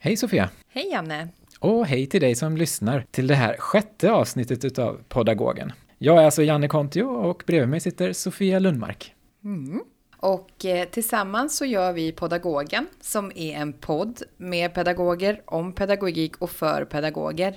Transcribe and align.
Hej 0.00 0.16
Sofia! 0.16 0.50
Hej 0.68 0.88
Janne! 0.92 1.28
Och 1.58 1.86
hej 1.86 2.06
till 2.06 2.20
dig 2.20 2.34
som 2.34 2.56
lyssnar 2.56 3.04
till 3.10 3.26
det 3.26 3.34
här 3.34 3.56
sjätte 3.58 4.12
avsnittet 4.12 4.64
utav 4.64 5.00
Podagogen. 5.08 5.72
Jag 5.98 6.18
är 6.18 6.24
alltså 6.24 6.42
Janne 6.42 6.68
Kontio 6.68 7.02
och 7.02 7.42
bredvid 7.46 7.68
mig 7.68 7.80
sitter 7.80 8.12
Sofia 8.12 8.58
Lundmark. 8.58 9.14
Mm. 9.44 9.80
Och 10.16 10.64
eh, 10.64 10.88
tillsammans 10.88 11.56
så 11.56 11.64
gör 11.64 11.92
vi 11.92 12.12
Podagogen 12.12 12.86
som 13.00 13.32
är 13.34 13.56
en 13.56 13.72
podd 13.72 14.22
med 14.36 14.74
pedagoger 14.74 15.42
om 15.44 15.72
pedagogik 15.72 16.36
och 16.36 16.50
för 16.50 16.84
pedagoger. 16.84 17.54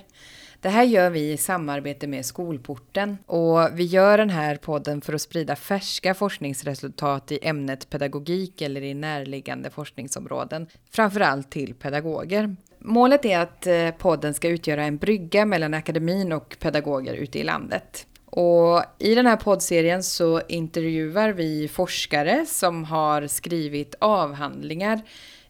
Det 0.62 0.68
här 0.68 0.84
gör 0.84 1.10
vi 1.10 1.32
i 1.32 1.36
samarbete 1.36 2.06
med 2.06 2.26
Skolporten 2.26 3.18
och 3.26 3.68
vi 3.72 3.84
gör 3.84 4.18
den 4.18 4.30
här 4.30 4.56
podden 4.56 5.00
för 5.00 5.12
att 5.12 5.22
sprida 5.22 5.56
färska 5.56 6.14
forskningsresultat 6.14 7.32
i 7.32 7.38
ämnet 7.42 7.90
pedagogik 7.90 8.62
eller 8.62 8.82
i 8.82 8.94
närliggande 8.94 9.70
forskningsområden, 9.70 10.66
framförallt 10.90 11.50
till 11.50 11.74
pedagoger. 11.74 12.56
Målet 12.78 13.24
är 13.24 13.38
att 13.38 13.66
eh, 13.66 13.90
podden 13.90 14.34
ska 14.34 14.48
utgöra 14.48 14.84
en 14.84 14.96
brygga 14.96 15.46
mellan 15.46 15.74
akademin 15.74 16.32
och 16.32 16.56
pedagoger 16.60 17.14
ute 17.14 17.38
i 17.38 17.42
landet. 17.42 18.06
Och 18.24 18.82
i 18.98 19.14
den 19.14 19.26
här 19.26 19.36
poddserien 19.36 20.02
så 20.02 20.40
intervjuar 20.48 21.32
vi 21.32 21.68
forskare 21.68 22.46
som 22.48 22.84
har 22.84 23.26
skrivit 23.26 23.94
avhandlingar 23.98 25.00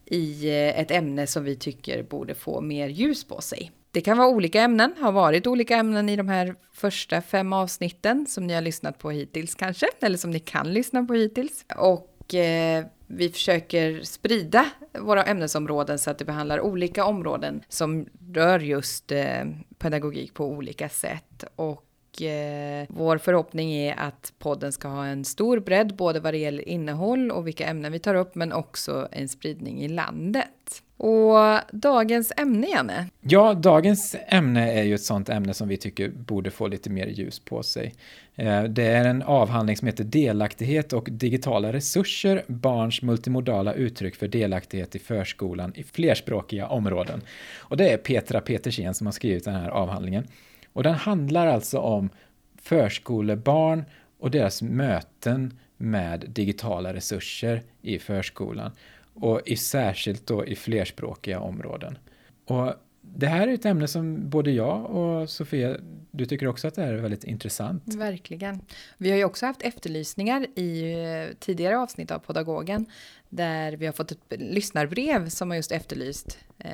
i 0.05 0.49
eh, 0.49 0.81
ett 0.81 0.91
ämne 0.91 1.27
som 1.27 1.45
vi 1.45 1.57
tycker 1.57 2.03
borde 2.03 2.35
få 2.35 2.61
mer 2.61 2.89
ljus 2.89 3.25
på 3.25 3.41
sig. 3.41 3.73
Det 3.95 4.01
kan 4.01 4.19
vara 4.19 4.29
olika 4.29 4.63
ämnen, 4.63 4.95
har 5.01 5.13
varit 5.13 5.47
olika 5.47 5.77
ämnen 5.77 6.09
i 6.09 6.17
de 6.17 6.29
här 6.29 6.55
första 6.73 7.23
fem 7.23 7.53
avsnitten 7.53 8.27
som 8.27 8.47
ni 8.47 8.55
har 8.55 8.63
lyssnat 8.63 8.99
på 8.99 9.11
hittills 9.11 9.55
kanske, 9.55 9.87
eller 10.01 10.17
som 10.17 10.31
ni 10.31 10.39
kan 10.39 10.73
lyssna 10.73 11.05
på 11.05 11.15
hittills. 11.15 11.65
Och 11.77 12.35
eh, 12.35 12.85
vi 13.07 13.29
försöker 13.29 14.03
sprida 14.03 14.67
våra 15.01 15.25
ämnesområden 15.25 15.99
så 15.99 16.11
att 16.11 16.19
det 16.19 16.25
behandlar 16.25 16.61
olika 16.61 17.05
områden 17.05 17.65
som 17.69 18.07
rör 18.35 18.59
just 18.59 19.13
eh, 19.13 19.45
pedagogik 19.79 20.35
på 20.35 20.47
olika 20.47 20.89
sätt. 20.89 21.45
Och 21.57 22.23
eh, 22.23 22.87
vår 22.89 23.19
förhoppning 23.19 23.73
är 23.73 23.95
att 23.99 24.33
podden 24.39 24.73
ska 24.73 24.89
ha 24.89 25.07
en 25.07 25.25
stor 25.25 25.61
bredd 25.61 25.97
både 25.97 26.21
vad 26.21 26.35
det 26.35 26.39
gäller 26.39 26.69
innehåll 26.69 27.31
och 27.31 27.47
vilka 27.47 27.67
ämnen 27.67 27.93
vi 27.93 27.99
tar 27.99 28.15
upp 28.15 28.35
men 28.35 28.53
också 28.53 29.09
en 29.13 29.29
spridning 29.29 29.83
i 29.83 29.89
landet. 29.89 30.83
Och 31.03 31.61
dagens 31.73 32.33
ämne, 32.37 32.67
Janne? 32.67 33.07
Ja, 33.21 33.55
dagens 33.55 34.17
ämne 34.29 34.73
är 34.73 34.83
ju 34.83 34.95
ett 34.95 35.03
sånt 35.03 35.29
ämne 35.29 35.55
som 35.55 35.69
vi 35.69 35.77
tycker 35.77 36.09
borde 36.09 36.51
få 36.51 36.69
lite 36.69 36.91
mer 36.91 37.07
ljus 37.07 37.39
på 37.39 37.63
sig. 37.63 37.95
Eh, 38.35 38.63
det 38.63 38.87
är 38.87 39.05
en 39.05 39.23
avhandling 39.23 39.77
som 39.77 39.87
heter 39.87 40.05
Delaktighet 40.05 40.93
och 40.93 41.09
digitala 41.11 41.73
resurser, 41.73 42.45
barns 42.47 43.03
multimodala 43.03 43.75
uttryck 43.75 44.17
för 44.17 44.29
delaktighet 44.29 44.95
i 44.95 44.99
förskolan 44.99 45.73
i 45.75 45.83
flerspråkiga 45.83 46.67
områden. 46.67 47.23
Och 47.59 47.77
det 47.77 47.93
är 47.93 47.97
Petra 47.97 48.41
Petersen 48.41 48.95
som 48.95 49.07
har 49.07 49.13
skrivit 49.13 49.45
den 49.45 49.55
här 49.55 49.69
avhandlingen. 49.69 50.27
Och 50.73 50.83
den 50.83 50.95
handlar 50.95 51.47
alltså 51.47 51.79
om 51.79 52.11
förskolebarn 52.63 53.85
och 54.19 54.31
deras 54.31 54.63
möten 54.63 55.59
med 55.77 56.25
digitala 56.29 56.95
resurser 56.95 57.63
i 57.81 57.99
förskolan 57.99 58.73
och 59.15 59.41
i 59.47 59.57
särskilt 59.57 60.27
då 60.27 60.47
i 60.47 60.57
flerspråkiga 60.57 61.41
områden. 61.41 61.99
Och 62.45 62.75
det 63.01 63.27
här 63.27 63.49
är 63.49 63.53
ett 63.53 63.65
ämne 63.65 63.89
som 63.89 64.31
både 64.31 64.51
jag 64.51 64.91
och 64.91 65.31
Sofia, 65.31 65.77
du 66.11 66.27
tycker 66.27 66.47
också 66.47 66.69
att 66.69 66.75
det 66.75 66.83
här 66.83 66.93
är 66.93 66.99
väldigt 66.99 67.25
intressant. 67.25 67.95
Verkligen. 67.95 68.61
Vi 68.99 69.11
har 69.11 69.17
ju 69.17 69.25
också 69.25 69.47
haft 69.47 69.63
efterlysningar 69.63 70.47
i 70.59 70.93
eh, 70.93 71.37
tidigare 71.39 71.79
avsnitt 71.79 72.11
av 72.11 72.19
Podagogen 72.19 72.87
där 73.29 73.73
vi 73.73 73.87
har 73.87 73.93
fått 73.93 74.11
ett 74.11 74.19
lyssnarbrev 74.29 75.29
som 75.29 75.51
har 75.51 75.57
just 75.57 75.73
efterlyst 75.73 76.39
eh, 76.59 76.71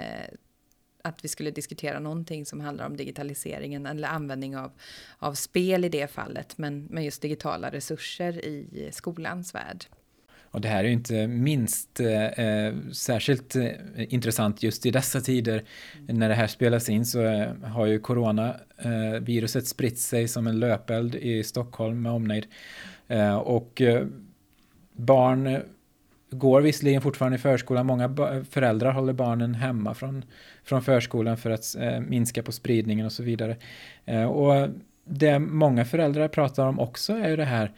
att 1.03 1.25
vi 1.25 1.29
skulle 1.29 1.51
diskutera 1.51 1.99
någonting 1.99 2.47
som 2.47 2.61
handlar 2.61 2.87
om 2.87 2.97
digitaliseringen 2.97 3.87
eller 3.87 4.09
användning 4.09 4.57
av, 4.57 4.73
av 5.19 5.35
spel 5.35 5.85
i 5.85 5.89
det 5.89 6.11
fallet, 6.11 6.59
men, 6.59 6.85
men 6.85 7.05
just 7.05 7.23
digitala 7.23 7.71
resurser 7.71 8.45
i 8.45 8.89
skolans 8.93 9.55
värld. 9.55 9.85
Och 10.51 10.61
det 10.61 10.69
här 10.69 10.79
är 10.79 10.89
ju 10.89 10.93
inte 10.93 11.27
minst 11.27 12.01
eh, 12.01 12.25
eh 12.25 12.75
särskilt 12.93 13.57
eh, 13.57 13.69
intressant 13.97 14.63
just 14.63 14.87
i 14.87 14.91
dessa 14.91 15.21
tider. 15.21 15.65
Mm. 15.99 16.19
När 16.19 16.29
det 16.29 16.35
här 16.35 16.47
spelas 16.47 16.89
in 16.89 17.07
så 17.07 17.23
eh, 17.23 17.53
har 17.63 17.87
ju 17.87 17.99
coronaviruset 17.99 19.63
eh, 19.63 19.67
spritt 19.67 19.99
sig 19.99 20.29
som 20.29 20.47
en 20.47 20.61
löpeld 20.61 21.15
i 21.15 21.45
Stockholm 21.45 22.03
med 22.03 22.13
omnejd. 22.13 22.47
Eh, 23.09 23.37
och 23.37 23.81
eh, 23.81 24.07
barn 24.93 25.47
eh, 25.47 25.61
går 26.31 26.61
visserligen 26.61 27.03
fortfarande 27.03 27.37
i 27.37 27.41
förskolan. 27.41 27.87
Många 27.87 28.15
föräldrar 28.51 28.93
håller 28.93 29.13
barnen 29.13 29.55
hemma 29.55 29.95
från, 29.95 30.25
från 30.65 30.83
förskolan 30.83 31.37
för 31.37 31.51
att 31.51 31.77
eh, 31.77 32.01
minska 32.01 32.43
på 32.43 32.53
spridningen 32.53 33.07
och 33.07 33.13
så 33.13 33.23
vidare. 33.23 33.57
och 34.27 34.69
det 35.05 35.39
många 35.39 35.85
föräldrar 35.85 36.29
pratar 36.29 36.67
om 36.67 36.81
också 36.81 37.13
är 37.13 37.29
ju 37.29 37.37
det 37.37 37.45
här 37.45 37.73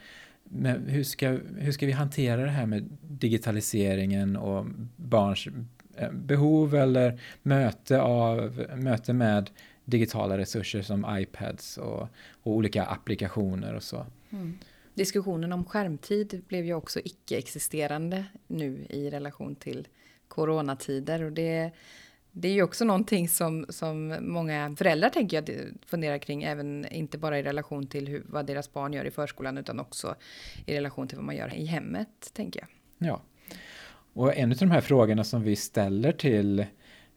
men 0.53 0.87
hur, 0.87 1.03
ska, 1.03 1.29
hur 1.57 1.71
ska 1.71 1.85
vi 1.85 1.91
hantera 1.91 2.41
det 2.41 2.49
här 2.49 2.65
med 2.65 2.97
digitaliseringen 3.01 4.35
och 4.35 4.65
barns 4.95 5.47
eh, 5.95 6.11
behov 6.11 6.75
eller 6.75 7.19
möte, 7.43 8.01
av, 8.01 8.65
möte 8.75 9.13
med 9.13 9.49
digitala 9.85 10.37
resurser 10.37 10.81
som 10.81 11.05
iPads 11.09 11.77
och, 11.77 12.01
och 12.43 12.51
olika 12.51 12.83
applikationer 12.83 13.73
och 13.73 13.83
så. 13.83 14.05
Mm. 14.29 14.57
Diskussionen 14.93 15.53
om 15.53 15.65
skärmtid 15.65 16.41
blev 16.47 16.65
ju 16.65 16.73
också 16.73 16.99
icke-existerande 17.03 18.25
nu 18.47 18.85
i 18.89 19.09
relation 19.09 19.55
till 19.55 19.87
coronatider 20.27 21.23
och 21.23 21.31
det 21.31 21.71
det 22.31 22.47
är 22.47 22.53
ju 22.53 22.63
också 22.63 22.85
någonting 22.85 23.29
som, 23.29 23.65
som 23.69 24.17
många 24.21 24.75
föräldrar 24.77 25.09
tänker 25.09 25.37
jag 25.37 25.49
funderar 25.85 26.17
kring, 26.17 26.43
även 26.43 26.87
inte 26.91 27.17
bara 27.17 27.39
i 27.39 27.43
relation 27.43 27.87
till 27.87 28.07
hur, 28.07 28.23
vad 28.25 28.45
deras 28.45 28.73
barn 28.73 28.93
gör 28.93 29.05
i 29.05 29.11
förskolan, 29.11 29.57
utan 29.57 29.79
också 29.79 30.15
i 30.65 30.75
relation 30.75 31.07
till 31.07 31.17
vad 31.17 31.25
man 31.25 31.35
gör 31.35 31.53
i 31.53 31.65
hemmet, 31.65 32.31
tänker 32.33 32.59
jag. 32.59 32.69
Ja, 33.09 33.21
och 34.13 34.37
en 34.37 34.51
av 34.51 34.57
de 34.57 34.71
här 34.71 34.81
frågorna 34.81 35.23
som 35.23 35.43
vi 35.43 35.55
ställer 35.55 36.11
till 36.11 36.65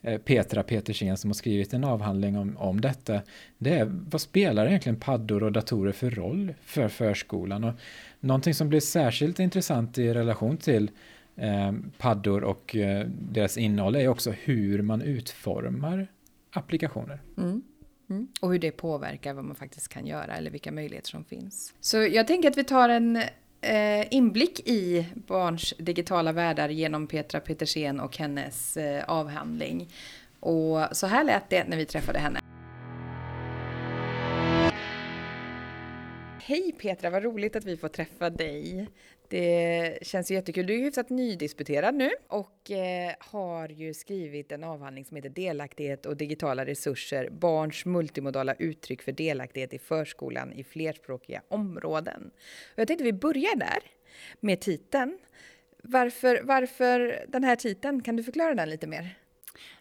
eh, 0.03 0.19
Petra 0.19 0.63
Petersen 0.63 1.17
som 1.17 1.31
har 1.31 1.35
skrivit 1.35 1.73
en 1.73 1.85
avhandling 1.85 2.39
om, 2.39 2.57
om 2.57 2.81
detta, 2.81 3.21
det 3.59 3.79
är 3.79 3.85
vad 3.85 4.21
spelar 4.21 4.67
egentligen 4.67 5.01
paddor 5.01 5.43
och 5.43 5.53
datorer 5.53 5.93
för 5.93 6.11
roll 6.11 6.55
för 6.65 6.89
förskolan? 6.89 7.65
Och 7.65 7.75
någonting 8.21 8.55
som 8.55 8.69
blir 8.69 8.81
särskilt 8.81 9.39
intressant 9.39 9.99
i 9.99 10.15
relation 10.15 10.57
till 10.57 10.91
eh, 11.37 11.73
paddor 11.99 12.45
och 12.45 12.77
eh, 12.77 13.07
deras 13.09 13.59
innehåll 13.59 13.97
är 13.97 14.09
också 14.09 14.31
hur 14.31 14.83
man 14.83 15.03
utformar 15.03 16.07
applikationer. 16.51 17.23
Mm. 17.39 17.63
Mm. 18.11 18.29
Och 18.41 18.53
hur 18.53 18.59
det 18.59 18.71
påverkar 18.71 19.35
vad 19.35 19.45
man 19.45 19.57
faktiskt 19.57 19.89
kan 19.89 20.07
göra 20.07 20.37
eller 20.37 20.51
vilka 20.51 20.73
möjligheter 20.73 21.11
som 21.11 21.25
finns. 21.25 21.75
Så 21.81 21.97
jag 21.97 22.27
tänker 22.27 22.51
att 22.51 22.59
vi 22.59 22.65
tar 22.65 22.89
en 22.89 23.17
eh, 23.61 24.15
inblick 24.15 24.69
i 24.69 25.07
barns 25.15 25.75
digitala 25.79 26.33
världar 26.33 26.69
genom 26.69 27.07
Petra 27.07 27.41
Petersen 27.41 28.01
och 28.01 28.17
hennes 28.17 28.77
eh, 28.77 29.05
avhandling. 29.05 29.89
Och 30.41 30.79
så 30.93 31.07
här 31.07 31.25
lät 31.25 31.51
det 31.51 31.65
när 31.69 31.77
vi 31.77 31.87
träffade 31.87 32.19
henne. 32.19 32.41
Hej 36.47 36.73
Petra, 36.79 37.11
vad 37.11 37.23
roligt 37.23 37.57
att 37.57 37.65
vi 37.65 37.77
får 37.77 37.89
träffa 37.89 38.31
dig. 38.31 38.89
Det 39.29 39.99
känns 40.03 40.31
ju 40.31 40.35
jättekul. 40.35 40.67
Du 40.67 40.73
är 40.73 40.79
ju 40.79 40.85
hyfsat 40.85 41.11
nydisputerad 41.11 41.95
nu 41.95 42.11
och 42.29 42.71
eh, 42.71 43.15
har 43.19 43.69
ju 43.69 43.95
skrivit 43.95 44.53
en 44.53 44.65
avhandling 44.65 45.05
som 45.05 45.17
heter 45.17 45.29
Delaktighet 45.29 46.07
och 46.07 46.17
digitala 46.17 46.67
resurser, 46.67 47.29
barns 47.31 47.85
multimodala 47.85 48.55
uttryck 48.55 49.03
för 49.03 49.13
delaktighet 49.13 49.73
i 49.73 49.79
förskolan 49.79 50.53
i 50.53 50.65
flerspråkiga 50.65 51.43
områden. 51.49 52.31
Och 52.73 52.79
jag 52.79 52.89
tänkte 52.89 53.05
vi 53.05 53.13
börjar 53.13 53.57
där 53.57 53.79
med 54.41 54.61
titeln. 54.61 55.19
Varför, 55.83 56.41
varför 56.43 57.25
den 57.29 57.45
här 57.45 57.57
titeln? 57.57 58.03
Kan 58.03 58.17
du 58.17 58.23
förklara 58.23 58.55
den 58.55 58.71
lite 58.71 58.87
mer? 58.87 59.19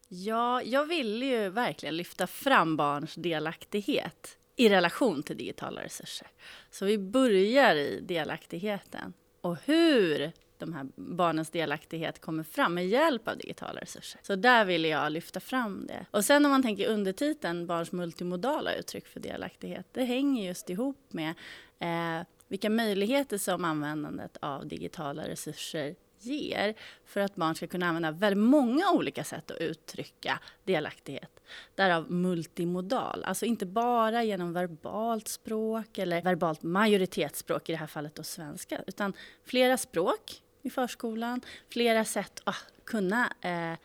Ja, 0.07 0.61
jag 0.61 0.85
vill 0.85 1.23
ju 1.23 1.49
verkligen 1.49 1.97
lyfta 1.97 2.27
fram 2.27 2.77
barns 2.77 3.15
delaktighet 3.15 4.37
i 4.55 4.69
relation 4.69 5.23
till 5.23 5.37
digitala 5.37 5.83
resurser. 5.83 6.27
Så 6.71 6.85
vi 6.85 6.97
börjar 6.97 7.75
i 7.75 7.99
delaktigheten 8.01 9.13
och 9.41 9.57
hur 9.65 10.31
de 10.57 10.73
här 10.73 10.87
barnens 10.95 11.49
delaktighet 11.49 12.21
kommer 12.21 12.43
fram 12.43 12.73
med 12.73 12.87
hjälp 12.87 13.27
av 13.27 13.37
digitala 13.37 13.81
resurser. 13.81 14.21
Så 14.23 14.35
där 14.35 14.65
vill 14.65 14.85
jag 14.85 15.11
lyfta 15.11 15.39
fram 15.39 15.87
det. 15.87 16.05
Och 16.11 16.25
sen 16.25 16.45
om 16.45 16.51
man 16.51 16.63
tänker 16.63 16.89
undertiteln 16.89 17.67
barns 17.67 17.91
multimodala 17.91 18.75
uttryck 18.75 19.07
för 19.07 19.19
delaktighet, 19.19 19.87
det 19.91 20.03
hänger 20.03 20.47
just 20.47 20.69
ihop 20.69 20.97
med 21.09 21.33
eh, 21.79 22.25
vilka 22.47 22.69
möjligheter 22.69 23.37
som 23.37 23.65
användandet 23.65 24.37
av 24.41 24.67
digitala 24.67 25.27
resurser 25.27 25.95
ger 26.25 26.73
för 27.05 27.21
att 27.21 27.35
barn 27.35 27.55
ska 27.55 27.67
kunna 27.67 27.85
använda 27.85 28.11
väldigt 28.11 28.43
många 28.43 28.91
olika 28.91 29.23
sätt 29.23 29.51
att 29.51 29.57
uttrycka 29.57 30.39
delaktighet. 30.63 31.39
Därav 31.75 32.11
multimodal, 32.11 33.23
alltså 33.23 33.45
inte 33.45 33.65
bara 33.65 34.23
genom 34.23 34.53
verbalt 34.53 35.27
språk 35.27 35.97
eller 35.97 36.21
verbalt 36.21 36.63
majoritetsspråk, 36.63 37.69
i 37.69 37.71
det 37.71 37.77
här 37.77 37.87
fallet 37.87 38.15
då 38.15 38.23
svenska, 38.23 38.83
utan 38.87 39.13
flera 39.43 39.77
språk 39.77 40.41
i 40.61 40.69
förskolan, 40.69 41.41
flera 41.69 42.05
sätt 42.05 42.41
att 42.43 42.73
kunna 42.85 43.33
eh, 43.41 43.77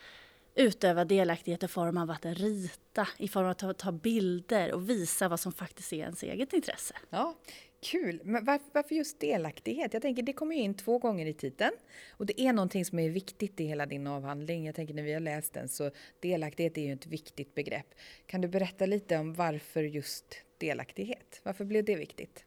utöva 0.54 1.04
delaktighet 1.04 1.62
i 1.62 1.68
form 1.68 1.96
av 1.96 2.10
att 2.10 2.24
rita, 2.24 3.08
i 3.16 3.28
form 3.28 3.46
av 3.46 3.70
att 3.70 3.78
ta 3.78 3.92
bilder 3.92 4.72
och 4.72 4.90
visa 4.90 5.28
vad 5.28 5.40
som 5.40 5.52
faktiskt 5.52 5.92
är 5.92 5.96
ens 5.96 6.22
eget 6.22 6.52
intresse. 6.52 6.94
Ja, 7.10 7.34
Kul! 7.80 8.20
Men 8.24 8.44
varför, 8.44 8.66
varför, 8.72 8.94
just 8.94 9.20
delaktighet? 9.20 9.92
Jag 9.92 10.02
tänker 10.02 10.22
det 10.22 10.32
kommer 10.32 10.54
ju 10.54 10.62
in 10.62 10.74
två 10.74 10.98
gånger 10.98 11.26
i 11.26 11.34
titeln 11.34 11.72
och 12.10 12.26
det 12.26 12.40
är 12.40 12.52
någonting 12.52 12.84
som 12.84 12.98
är 12.98 13.10
viktigt 13.10 13.60
i 13.60 13.64
hela 13.64 13.86
din 13.86 14.06
avhandling. 14.06 14.66
Jag 14.66 14.74
tänker 14.74 14.94
när 14.94 15.02
vi 15.02 15.12
har 15.12 15.20
läst 15.20 15.52
den 15.52 15.68
så 15.68 15.90
delaktighet 16.20 16.78
är 16.78 16.82
ju 16.82 16.92
ett 16.92 17.06
viktigt 17.06 17.54
begrepp. 17.54 17.86
Kan 18.26 18.40
du 18.40 18.48
berätta 18.48 18.86
lite 18.86 19.16
om 19.16 19.34
varför 19.34 19.82
just 19.82 20.42
delaktighet? 20.58 21.40
Varför 21.42 21.64
blev 21.64 21.84
det 21.84 21.96
viktigt? 21.96 22.44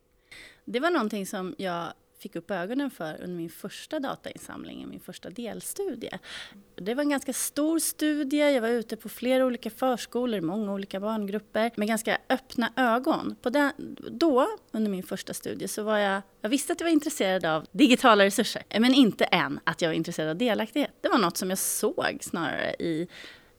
Det 0.66 0.80
var 0.80 0.92
någonting 0.92 1.26
som 1.26 1.56
jag 1.58 1.94
fick 2.22 2.36
upp 2.36 2.52
ögonen 2.52 2.92
för 2.92 3.14
under 3.14 3.36
min 3.36 3.50
första 3.50 4.00
datainsamling, 4.00 4.90
min 4.90 5.00
första 5.00 5.30
delstudie. 5.30 6.20
Det 6.76 6.94
var 6.94 7.04
en 7.04 7.10
ganska 7.10 7.34
stor 7.34 7.80
studie, 7.80 8.38
jag 8.38 8.62
var 8.62 8.70
ute 8.70 8.96
på 8.96 9.10
flera 9.10 9.46
olika 9.46 9.70
förskolor, 9.70 10.42
många 10.42 10.74
olika 10.74 11.00
barngrupper 11.00 11.72
med 11.76 11.88
ganska 11.88 12.18
öppna 12.30 12.74
ögon. 12.76 13.36
På 13.42 13.50
den, 13.50 13.72
då, 14.12 14.48
under 14.72 14.92
min 14.92 15.04
första 15.04 15.34
studie, 15.34 15.68
så 15.68 15.84
var 15.84 15.98
jag, 15.98 16.22
jag 16.42 16.50
visste 16.50 16.74
att 16.74 16.80
jag 16.80 16.86
var 16.86 16.92
intresserad 16.92 17.46
av 17.46 17.66
digitala 17.72 18.26
resurser, 18.26 18.64
men 18.80 18.94
inte 18.94 19.24
än 19.26 19.60
att 19.64 19.82
jag 19.82 19.90
var 19.90 19.96
intresserad 19.96 20.30
av 20.30 20.36
delaktighet. 20.36 20.92
Det 21.02 21.10
var 21.10 21.18
något 21.18 21.38
som 21.38 21.50
jag 21.50 21.60
såg 21.60 22.18
snarare 22.22 22.76
i 22.80 23.08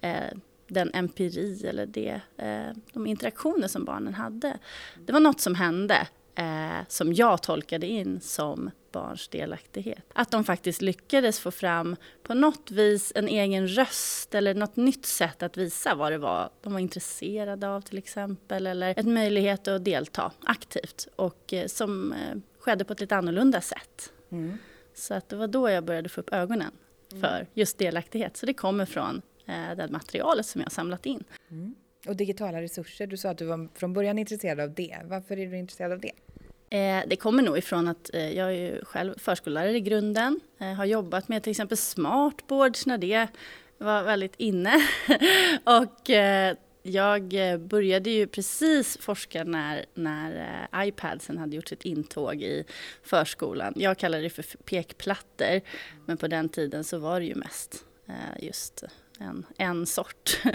eh, 0.00 0.38
den 0.69 0.91
empiri 0.94 1.67
eller 1.67 1.87
det, 1.87 2.20
eh, 2.37 2.76
de 2.93 3.06
interaktioner 3.06 3.69
som 3.69 3.85
barnen 3.85 4.14
hade. 4.14 4.59
Det 5.06 5.12
var 5.12 5.20
något 5.20 5.41
som 5.41 5.55
hände 5.55 6.06
eh, 6.34 6.87
som 6.88 7.12
jag 7.12 7.43
tolkade 7.43 7.87
in 7.87 8.20
som 8.20 8.70
barns 8.93 9.29
delaktighet. 9.29 10.05
Att 10.12 10.31
de 10.31 10.44
faktiskt 10.44 10.82
lyckades 10.82 11.40
få 11.40 11.50
fram 11.50 11.96
på 12.23 12.34
något 12.34 12.70
vis 12.70 13.12
en 13.14 13.29
egen 13.29 13.69
röst 13.69 14.34
eller 14.34 14.55
något 14.55 14.76
nytt 14.76 15.06
sätt 15.06 15.43
att 15.43 15.56
visa 15.56 15.94
vad 15.94 16.12
det 16.12 16.19
var 16.19 16.50
de 16.62 16.73
var 16.73 16.81
intresserade 16.81 17.69
av 17.69 17.81
till 17.81 17.99
exempel 17.99 18.67
eller 18.67 18.99
en 18.99 19.14
möjlighet 19.14 19.69
att 19.69 19.84
delta 19.84 20.32
aktivt 20.44 21.08
och 21.17 21.52
eh, 21.52 21.67
som 21.67 22.12
eh, 22.12 22.38
skedde 22.58 22.85
på 22.85 22.93
ett 22.93 23.00
lite 23.00 23.17
annorlunda 23.17 23.61
sätt. 23.61 24.12
Mm. 24.31 24.58
Så 24.94 25.14
att 25.14 25.28
det 25.28 25.37
var 25.37 25.46
då 25.46 25.70
jag 25.70 25.85
började 25.85 26.08
få 26.08 26.20
upp 26.20 26.32
ögonen 26.32 26.73
för 27.11 27.37
mm. 27.37 27.46
just 27.55 27.78
delaktighet. 27.78 28.37
Så 28.37 28.46
det 28.46 28.55
kommer 28.55 28.87
från 28.87 29.23
eh, 29.46 29.76
det 29.76 29.88
materialet 29.90 30.46
som 30.46 30.61
jag 30.61 30.67
har 30.67 30.70
samlat 30.70 31.06
in. 31.06 31.25
Mm. 31.50 31.75
Och 32.06 32.17
digitala 32.17 32.62
resurser, 32.62 33.06
du 33.06 33.17
sa 33.17 33.31
att 33.31 33.38
du 33.38 33.44
var 33.44 33.69
från 33.75 33.93
början 33.93 34.19
intresserad 34.19 34.61
av 34.61 34.75
det. 34.75 34.99
Varför 35.05 35.38
är 35.38 35.46
du 35.46 35.58
intresserad 35.58 35.93
av 35.93 36.00
det? 36.00 36.12
Eh, 36.73 37.03
det 37.07 37.17
kommer 37.17 37.43
nog 37.43 37.59
ifrån 37.59 37.89
att 37.89 38.15
eh, 38.15 38.33
jag 38.37 38.49
är 38.49 38.53
ju 38.53 38.85
själv 38.85 39.15
förskollärare 39.19 39.77
i 39.77 39.81
grunden. 39.81 40.41
Eh, 40.61 40.73
har 40.73 40.85
jobbat 40.85 41.29
med 41.29 41.43
till 41.43 41.51
exempel 41.51 41.77
smartboards 41.79 42.87
när 42.87 42.99
det 42.99 43.29
var 43.79 44.03
väldigt 44.03 44.35
inne. 44.37 44.89
och 45.65 46.11
eh, 46.11 46.57
jag 46.83 47.35
eh, 47.35 47.59
började 47.59 48.11
ju 48.11 48.27
precis 48.27 48.99
forska 49.01 49.45
när, 49.45 49.87
när 49.95 50.69
eh, 50.73 50.89
iPadsen 50.89 51.39
hade 51.39 51.57
gjort 51.57 51.69
sitt 51.69 51.85
intåg 51.85 52.43
i 52.43 52.65
förskolan. 53.03 53.73
Jag 53.77 53.99
kallar 53.99 54.23
det 54.23 54.31
för 54.31 54.45
pekplattor, 54.65 55.61
men 56.07 56.17
på 56.17 56.29
den 56.29 56.49
tiden 56.49 56.85
så 56.85 56.99
var 56.99 57.21
det 57.21 57.27
ju 57.27 57.35
mest 57.35 57.85
just 58.39 58.85
en, 59.23 59.47
en 59.59 59.87
sort. 59.87 60.41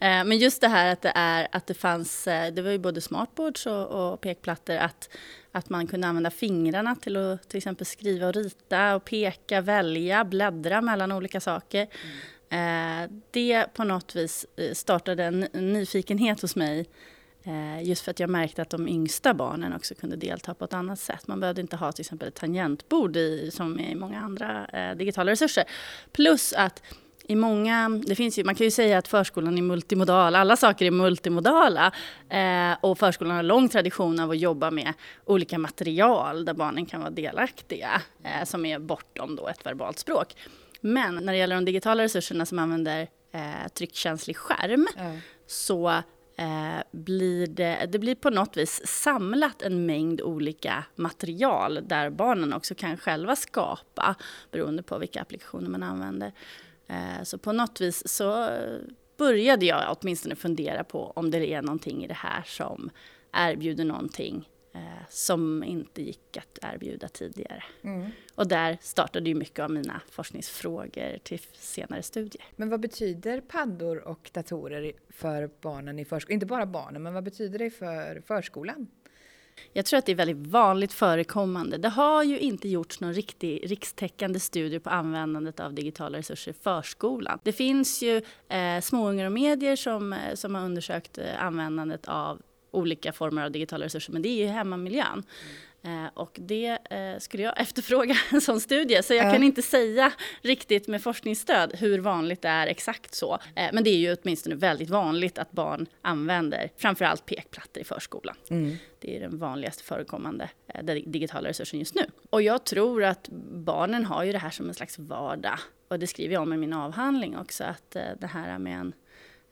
Eh, 0.00 0.24
men 0.24 0.38
just 0.38 0.60
det 0.60 0.68
här 0.68 0.92
att 0.92 1.02
det, 1.02 1.12
är, 1.14 1.48
att 1.52 1.66
det 1.66 1.74
fanns, 1.74 2.26
eh, 2.26 2.52
det 2.54 2.62
var 2.62 2.70
ju 2.70 2.78
både 2.78 3.00
smartboards 3.00 3.66
och, 3.66 3.86
och 3.86 4.20
pekplattor, 4.20 4.76
att, 4.76 5.10
att 5.52 5.70
man 5.70 5.86
kunde 5.86 6.06
använda 6.06 6.30
fingrarna 6.30 6.96
till 6.96 7.16
att 7.16 7.48
till 7.48 7.58
exempel 7.58 7.86
skriva 7.86 8.26
och 8.26 8.34
rita 8.34 8.94
och 8.94 9.04
peka, 9.04 9.60
välja, 9.60 10.24
bläddra 10.24 10.80
mellan 10.80 11.12
olika 11.12 11.40
saker. 11.40 11.86
Mm. 12.48 13.22
Det 13.30 13.66
på 13.74 13.84
något 13.84 14.16
vis 14.16 14.46
startade 14.72 15.24
en 15.24 15.40
nyfikenhet 15.52 16.40
hos 16.40 16.56
mig 16.56 16.86
Just 17.82 18.04
för 18.04 18.10
att 18.10 18.20
jag 18.20 18.30
märkte 18.30 18.62
att 18.62 18.70
de 18.70 18.88
yngsta 18.88 19.34
barnen 19.34 19.72
också 19.72 19.94
kunde 19.94 20.16
delta 20.16 20.54
på 20.54 20.64
ett 20.64 20.72
annat 20.72 21.00
sätt. 21.00 21.26
Man 21.26 21.40
behövde 21.40 21.60
inte 21.60 21.76
ha 21.76 21.92
till 21.92 22.02
exempel 22.02 22.28
ett 22.28 22.34
tangentbord 22.34 23.16
i, 23.16 23.50
som 23.50 23.80
i 23.80 23.94
många 23.94 24.20
andra 24.20 24.66
digitala 24.94 25.32
resurser. 25.32 25.64
Plus 26.12 26.52
att 26.52 26.82
i 27.28 27.36
många, 27.36 27.88
det 28.06 28.14
finns 28.14 28.38
ju, 28.38 28.44
man 28.44 28.54
kan 28.54 28.64
ju 28.64 28.70
säga 28.70 28.98
att 28.98 29.08
förskolan 29.08 29.58
är 29.58 29.62
multimodal, 29.62 30.34
alla 30.34 30.56
saker 30.56 30.86
är 30.86 30.90
multimodala. 30.90 31.92
Eh, 32.28 32.76
och 32.80 32.98
förskolan 32.98 33.36
har 33.36 33.42
lång 33.42 33.68
tradition 33.68 34.20
av 34.20 34.30
att 34.30 34.38
jobba 34.38 34.70
med 34.70 34.92
olika 35.24 35.58
material 35.58 36.44
där 36.44 36.54
barnen 36.54 36.86
kan 36.86 37.00
vara 37.00 37.10
delaktiga, 37.10 38.02
eh, 38.24 38.44
som 38.44 38.66
är 38.66 38.78
bortom 38.78 39.36
då 39.36 39.48
ett 39.48 39.66
verbalt 39.66 39.98
språk. 39.98 40.34
Men 40.80 41.14
när 41.14 41.32
det 41.32 41.38
gäller 41.38 41.54
de 41.54 41.64
digitala 41.64 42.02
resurserna 42.02 42.46
som 42.46 42.58
använder 42.58 43.08
eh, 43.32 43.68
tryckkänslig 43.74 44.36
skärm 44.36 44.86
mm. 44.96 45.18
så 45.46 45.88
eh, 46.36 46.82
blir 46.92 47.46
det, 47.46 47.88
det 47.92 47.98
blir 47.98 48.14
på 48.14 48.30
något 48.30 48.56
vis 48.56 48.86
samlat 48.86 49.62
en 49.62 49.86
mängd 49.86 50.20
olika 50.20 50.84
material 50.94 51.80
där 51.82 52.10
barnen 52.10 52.52
också 52.52 52.74
kan 52.74 52.96
själva 52.96 53.36
skapa 53.36 54.14
beroende 54.50 54.82
på 54.82 54.98
vilka 54.98 55.20
applikationer 55.20 55.68
man 55.68 55.82
använder. 55.82 56.32
Eh, 56.88 57.22
så 57.22 57.38
på 57.38 57.52
något 57.52 57.80
vis 57.80 58.08
så 58.08 58.48
började 59.16 59.66
jag 59.66 59.96
åtminstone 60.00 60.34
fundera 60.34 60.84
på 60.84 61.12
om 61.16 61.30
det 61.30 61.52
är 61.52 61.62
någonting 61.62 62.04
i 62.04 62.06
det 62.06 62.14
här 62.14 62.42
som 62.46 62.90
erbjuder 63.32 63.84
någonting 63.84 64.48
eh, 64.74 65.06
som 65.08 65.64
inte 65.64 66.02
gick 66.02 66.36
att 66.36 66.58
erbjuda 66.74 67.08
tidigare. 67.08 67.64
Mm. 67.82 68.10
Och 68.34 68.48
där 68.48 68.78
startade 68.80 69.28
ju 69.28 69.34
mycket 69.34 69.58
av 69.58 69.70
mina 69.70 70.00
forskningsfrågor 70.10 71.18
till 71.22 71.40
senare 71.52 72.02
studier. 72.02 72.44
Men 72.56 72.68
vad 72.68 72.80
betyder 72.80 73.40
paddor 73.40 73.98
och 74.08 74.30
datorer 74.32 74.92
för 75.08 75.50
barnen 75.60 75.98
i 75.98 76.04
förskolan? 76.04 76.34
Inte 76.34 76.46
bara 76.46 76.66
barnen, 76.66 77.02
men 77.02 77.14
vad 77.14 77.24
betyder 77.24 77.58
det 77.58 77.70
för 77.70 78.22
förskolan? 78.26 78.86
Jag 79.72 79.84
tror 79.84 79.98
att 79.98 80.06
det 80.06 80.12
är 80.12 80.16
väldigt 80.16 80.46
vanligt 80.46 80.92
förekommande. 80.92 81.78
Det 81.78 81.88
har 81.88 82.22
ju 82.22 82.38
inte 82.38 82.68
gjorts 82.68 83.00
någon 83.00 83.14
riktig 83.14 83.70
rikstäckande 83.70 84.40
studie 84.40 84.78
på 84.78 84.90
användandet 84.90 85.60
av 85.60 85.74
digitala 85.74 86.18
resurser 86.18 86.50
i 86.50 86.54
förskolan. 86.54 87.38
Det 87.42 87.52
finns 87.52 88.02
ju 88.02 88.22
eh, 88.48 88.80
småungar 88.82 89.26
och 89.26 89.32
medier 89.32 89.76
som, 89.76 90.12
eh, 90.12 90.34
som 90.34 90.54
har 90.54 90.64
undersökt 90.64 91.18
eh, 91.18 91.44
användandet 91.44 92.08
av 92.08 92.42
olika 92.70 93.12
former 93.12 93.44
av 93.44 93.50
digitala 93.50 93.84
resurser, 93.84 94.12
men 94.12 94.22
det 94.22 94.28
är 94.28 94.46
ju 94.46 94.46
hemmamiljön. 94.46 95.22
Eh, 95.86 96.06
och 96.14 96.36
det 96.40 96.78
eh, 96.90 97.18
skulle 97.18 97.42
jag 97.42 97.54
efterfråga 97.60 98.16
en 98.32 98.40
sån 98.40 98.60
studie, 98.60 99.02
så 99.02 99.14
jag 99.14 99.32
kan 99.32 99.42
inte 99.42 99.62
säga 99.62 100.12
riktigt 100.42 100.88
med 100.88 101.02
forskningsstöd 101.02 101.74
hur 101.74 101.98
vanligt 101.98 102.42
det 102.42 102.48
är 102.48 102.66
exakt 102.66 103.14
så. 103.14 103.38
Eh, 103.56 103.70
men 103.72 103.84
det 103.84 103.90
är 103.90 103.96
ju 103.96 104.16
åtminstone 104.22 104.54
väldigt 104.54 104.90
vanligt 104.90 105.38
att 105.38 105.52
barn 105.52 105.86
använder 106.02 106.70
framförallt 106.76 107.26
pekplattor 107.26 107.80
i 107.80 107.84
förskolan. 107.84 108.36
Mm. 108.50 108.76
Det 108.98 109.16
är 109.16 109.20
den 109.20 109.38
vanligaste 109.38 109.84
förekommande 109.84 110.50
digitala 111.06 111.48
resursen 111.48 111.78
just 111.78 111.94
nu. 111.94 112.06
Och 112.30 112.42
jag 112.42 112.64
tror 112.64 113.04
att 113.04 113.28
barnen 113.52 114.04
har 114.04 114.24
ju 114.24 114.32
det 114.32 114.38
här 114.38 114.50
som 114.50 114.68
en 114.68 114.74
slags 114.74 114.98
vardag. 114.98 115.58
Och 115.88 115.98
det 115.98 116.06
skriver 116.06 116.34
jag 116.34 116.42
om 116.42 116.52
i 116.52 116.56
min 116.56 116.72
avhandling 116.72 117.38
också, 117.38 117.64
att 117.64 117.90
det 117.90 118.26
här 118.26 118.58
med 118.58 118.78
en 118.80 118.92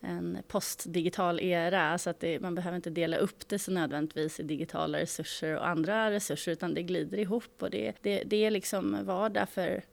en 0.05 0.37
postdigital 0.47 1.39
era, 1.39 1.97
så 1.97 2.09
att 2.09 2.19
det, 2.19 2.39
man 2.39 2.55
behöver 2.55 2.75
inte 2.75 2.89
dela 2.89 3.17
upp 3.17 3.47
det 3.47 3.59
så 3.59 3.71
nödvändigtvis 3.71 4.39
i 4.39 4.43
digitala 4.43 4.97
resurser 4.97 5.55
och 5.55 5.67
andra 5.67 6.11
resurser, 6.11 6.51
utan 6.51 6.73
det 6.73 6.83
glider 6.83 7.17
ihop 7.17 7.63
och 7.63 7.69
det, 7.69 7.93
det, 8.01 8.23
det 8.25 8.45
är 8.45 8.51
liksom 8.51 9.05
vardag 9.05 9.49
för 9.49 9.83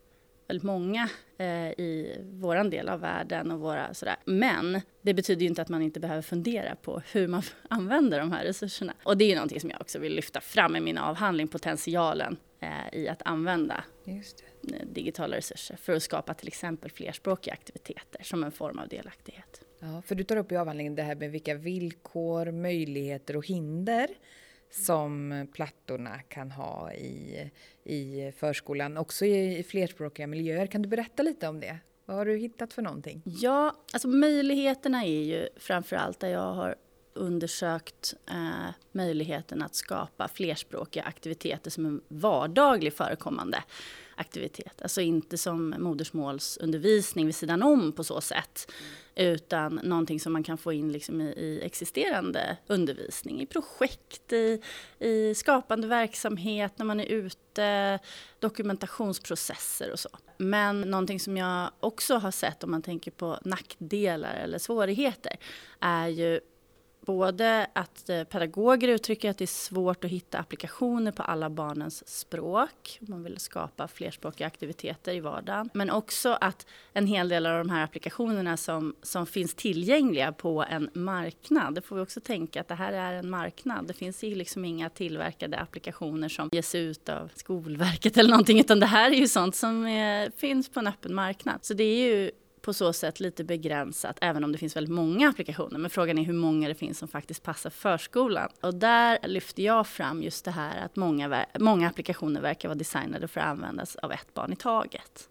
väldigt 0.48 0.62
många 0.62 1.08
eh, 1.38 1.66
i 1.66 2.16
våran 2.32 2.70
del 2.70 2.88
av 2.88 3.00
världen 3.00 3.50
och 3.50 3.60
våra 3.60 3.94
sådär. 3.94 4.16
Men 4.24 4.80
det 5.02 5.14
betyder 5.14 5.42
ju 5.42 5.48
inte 5.48 5.62
att 5.62 5.68
man 5.68 5.82
inte 5.82 6.00
behöver 6.00 6.22
fundera 6.22 6.76
på 6.76 7.02
hur 7.12 7.28
man 7.28 7.42
använder 7.68 8.18
de 8.18 8.32
här 8.32 8.44
resurserna. 8.44 8.94
Och 9.04 9.16
det 9.16 9.24
är 9.24 9.28
ju 9.28 9.34
någonting 9.34 9.60
som 9.60 9.70
jag 9.70 9.80
också 9.80 9.98
vill 9.98 10.14
lyfta 10.14 10.40
fram 10.40 10.76
i 10.76 10.80
min 10.80 10.98
avhandling, 10.98 11.48
potentialen 11.48 12.36
eh, 12.60 12.98
i 13.00 13.08
att 13.08 13.22
använda 13.24 13.84
digitala 14.84 15.36
resurser 15.36 15.76
för 15.76 15.92
att 15.92 16.02
skapa 16.02 16.34
till 16.34 16.48
exempel 16.48 16.90
flerspråkiga 16.90 17.54
aktiviteter 17.54 18.22
som 18.22 18.44
en 18.44 18.52
form 18.52 18.78
av 18.78 18.88
delaktighet. 18.88 19.60
Ja, 19.84 20.02
för 20.02 20.14
du 20.14 20.24
tar 20.24 20.36
upp 20.36 20.52
i 20.52 20.56
avhandlingen 20.56 20.94
det 20.94 21.02
här 21.02 21.14
med 21.14 21.30
vilka 21.30 21.54
villkor, 21.54 22.50
möjligheter 22.50 23.36
och 23.36 23.46
hinder 23.46 24.08
som 24.70 25.46
plattorna 25.52 26.18
kan 26.18 26.50
ha 26.50 26.92
i, 26.92 27.50
i 27.84 28.32
förskolan, 28.36 28.96
också 28.96 29.24
i, 29.24 29.58
i 29.58 29.62
flerspråkiga 29.62 30.26
miljöer. 30.26 30.66
Kan 30.66 30.82
du 30.82 30.88
berätta 30.88 31.22
lite 31.22 31.48
om 31.48 31.60
det? 31.60 31.78
Vad 32.04 32.16
har 32.16 32.26
du 32.26 32.36
hittat 32.36 32.72
för 32.72 32.82
någonting? 32.82 33.22
Ja, 33.24 33.76
alltså 33.92 34.08
möjligheterna 34.08 35.04
är 35.04 35.22
ju 35.22 35.48
framför 35.56 35.96
allt 35.96 36.20
där 36.20 36.28
jag 36.28 36.52
har 36.52 36.74
undersökt 37.14 38.14
eh, 38.26 38.70
möjligheten 38.92 39.62
att 39.62 39.74
skapa 39.74 40.28
flerspråkiga 40.28 41.02
aktiviteter 41.02 41.70
som 41.70 41.86
en 41.86 42.00
vardaglig 42.08 42.92
förekommande. 42.92 43.64
aktivitet. 44.16 44.82
Alltså 44.82 45.00
inte 45.00 45.38
som 45.38 45.74
modersmålsundervisning 45.78 47.26
vid 47.26 47.34
sidan 47.34 47.62
om 47.62 47.92
på 47.92 48.04
så 48.04 48.20
sätt. 48.20 48.72
Mm. 49.14 49.32
Utan 49.32 49.80
någonting 49.82 50.20
som 50.20 50.32
man 50.32 50.42
kan 50.42 50.58
få 50.58 50.72
in 50.72 50.92
liksom 50.92 51.20
i, 51.20 51.24
i, 51.24 51.60
existerande 51.62 52.56
undervisning, 52.66 53.40
i 53.40 53.46
projekt, 53.46 54.32
i, 54.32 54.62
i 54.98 55.34
skapande 55.34 55.86
verksamhet, 55.86 56.72
när 56.78 56.86
man 56.86 57.00
är 57.00 57.06
ute, 57.06 57.98
dokumentationsprocesser 58.38 59.92
och 59.92 59.98
så. 59.98 60.08
Men 60.36 60.80
någonting 60.80 61.20
som 61.20 61.36
jag 61.36 61.70
också 61.80 62.16
har 62.16 62.30
sett 62.30 62.64
om 62.64 62.70
man 62.70 62.82
tänker 62.82 63.10
på 63.10 63.38
nackdelar 63.44 64.34
eller 64.34 64.58
svårigheter 64.58 65.36
är 65.80 66.08
ju 66.08 66.40
både 67.06 67.66
att 67.72 68.08
eh, 68.08 68.24
pedagoger 68.24 68.88
uttrycker 68.88 69.30
att 69.30 69.38
det 69.38 69.44
är 69.44 69.46
svårt 69.46 70.04
att 70.04 70.10
hitta 70.10 70.38
applikationer 70.38 71.12
på 71.12 71.22
alla 71.22 71.50
barnens 71.50 72.08
språk. 72.08 72.98
Man 73.00 73.22
vill 73.22 73.38
skapa 73.38 73.88
flerspråkiga 73.88 74.46
aktiviteter 74.46 75.12
i 75.12 75.20
vardagen. 75.20 75.70
Men 75.74 75.90
också 75.90 76.38
att 76.40 76.66
en 76.92 77.06
hel 77.06 77.28
del 77.28 77.46
av 77.46 77.58
de 77.58 77.70
här 77.70 77.84
applikationerna 77.84 78.56
som, 78.56 78.94
som 79.02 79.26
finns 79.26 79.54
tillgängliga 79.54 80.32
på 80.32 80.64
en 80.70 80.90
marknad, 80.94 81.74
det 81.74 81.80
får 81.80 81.96
vi 81.96 82.02
också 82.02 82.20
tänka 82.20 82.60
att 82.60 82.68
det 82.68 82.74
här 82.74 82.92
är 82.92 83.12
en 83.14 83.30
marknad. 83.30 83.86
Det 83.86 83.94
finns 83.94 84.24
ju 84.24 84.34
liksom 84.34 84.64
inga 84.64 84.90
tillverkade 84.90 85.58
applikationer 85.58 86.28
som 86.28 86.48
ges 86.52 86.74
ut 86.74 87.08
av 87.08 87.30
Skolverket 87.34 88.16
eller 88.16 88.30
någonting, 88.30 88.60
utan 88.60 88.80
det 88.80 88.86
här 88.86 89.10
är 89.10 89.16
ju 89.16 89.28
sånt 89.28 89.56
som 89.56 89.86
är, 89.86 90.30
finns 90.36 90.68
på 90.68 90.80
en 90.80 90.86
öppen 90.86 91.14
marknad. 91.14 91.58
Så 91.62 91.74
det 91.74 91.84
är 91.84 92.14
ju 92.14 92.30
på 92.62 92.72
så 92.72 92.92
sätt 92.92 93.20
lite 93.20 93.44
begränsat, 93.44 94.18
även 94.20 94.44
om 94.44 94.52
det 94.52 94.58
finns 94.58 94.76
väldigt 94.76 94.94
många 94.94 95.28
applikationer. 95.28 95.78
Men 95.78 95.90
frågan 95.90 96.18
är 96.18 96.22
hur 96.22 96.32
många 96.32 96.68
det 96.68 96.74
finns 96.74 96.98
som 96.98 97.08
faktiskt 97.08 97.42
passar 97.42 97.70
förskolan. 97.70 98.48
Och 98.60 98.74
där 98.74 99.18
lyfter 99.22 99.62
jag 99.62 99.86
fram 99.86 100.22
just 100.22 100.44
det 100.44 100.50
här 100.50 100.84
att 100.84 100.96
många, 100.96 101.46
många 101.58 101.88
applikationer 101.88 102.40
verkar 102.40 102.68
vara 102.68 102.78
designade 102.78 103.28
för 103.28 103.40
att 103.40 103.46
användas 103.46 103.96
av 103.96 104.12
ett 104.12 104.34
barn 104.34 104.52
i 104.52 104.56
taget. 104.56 105.28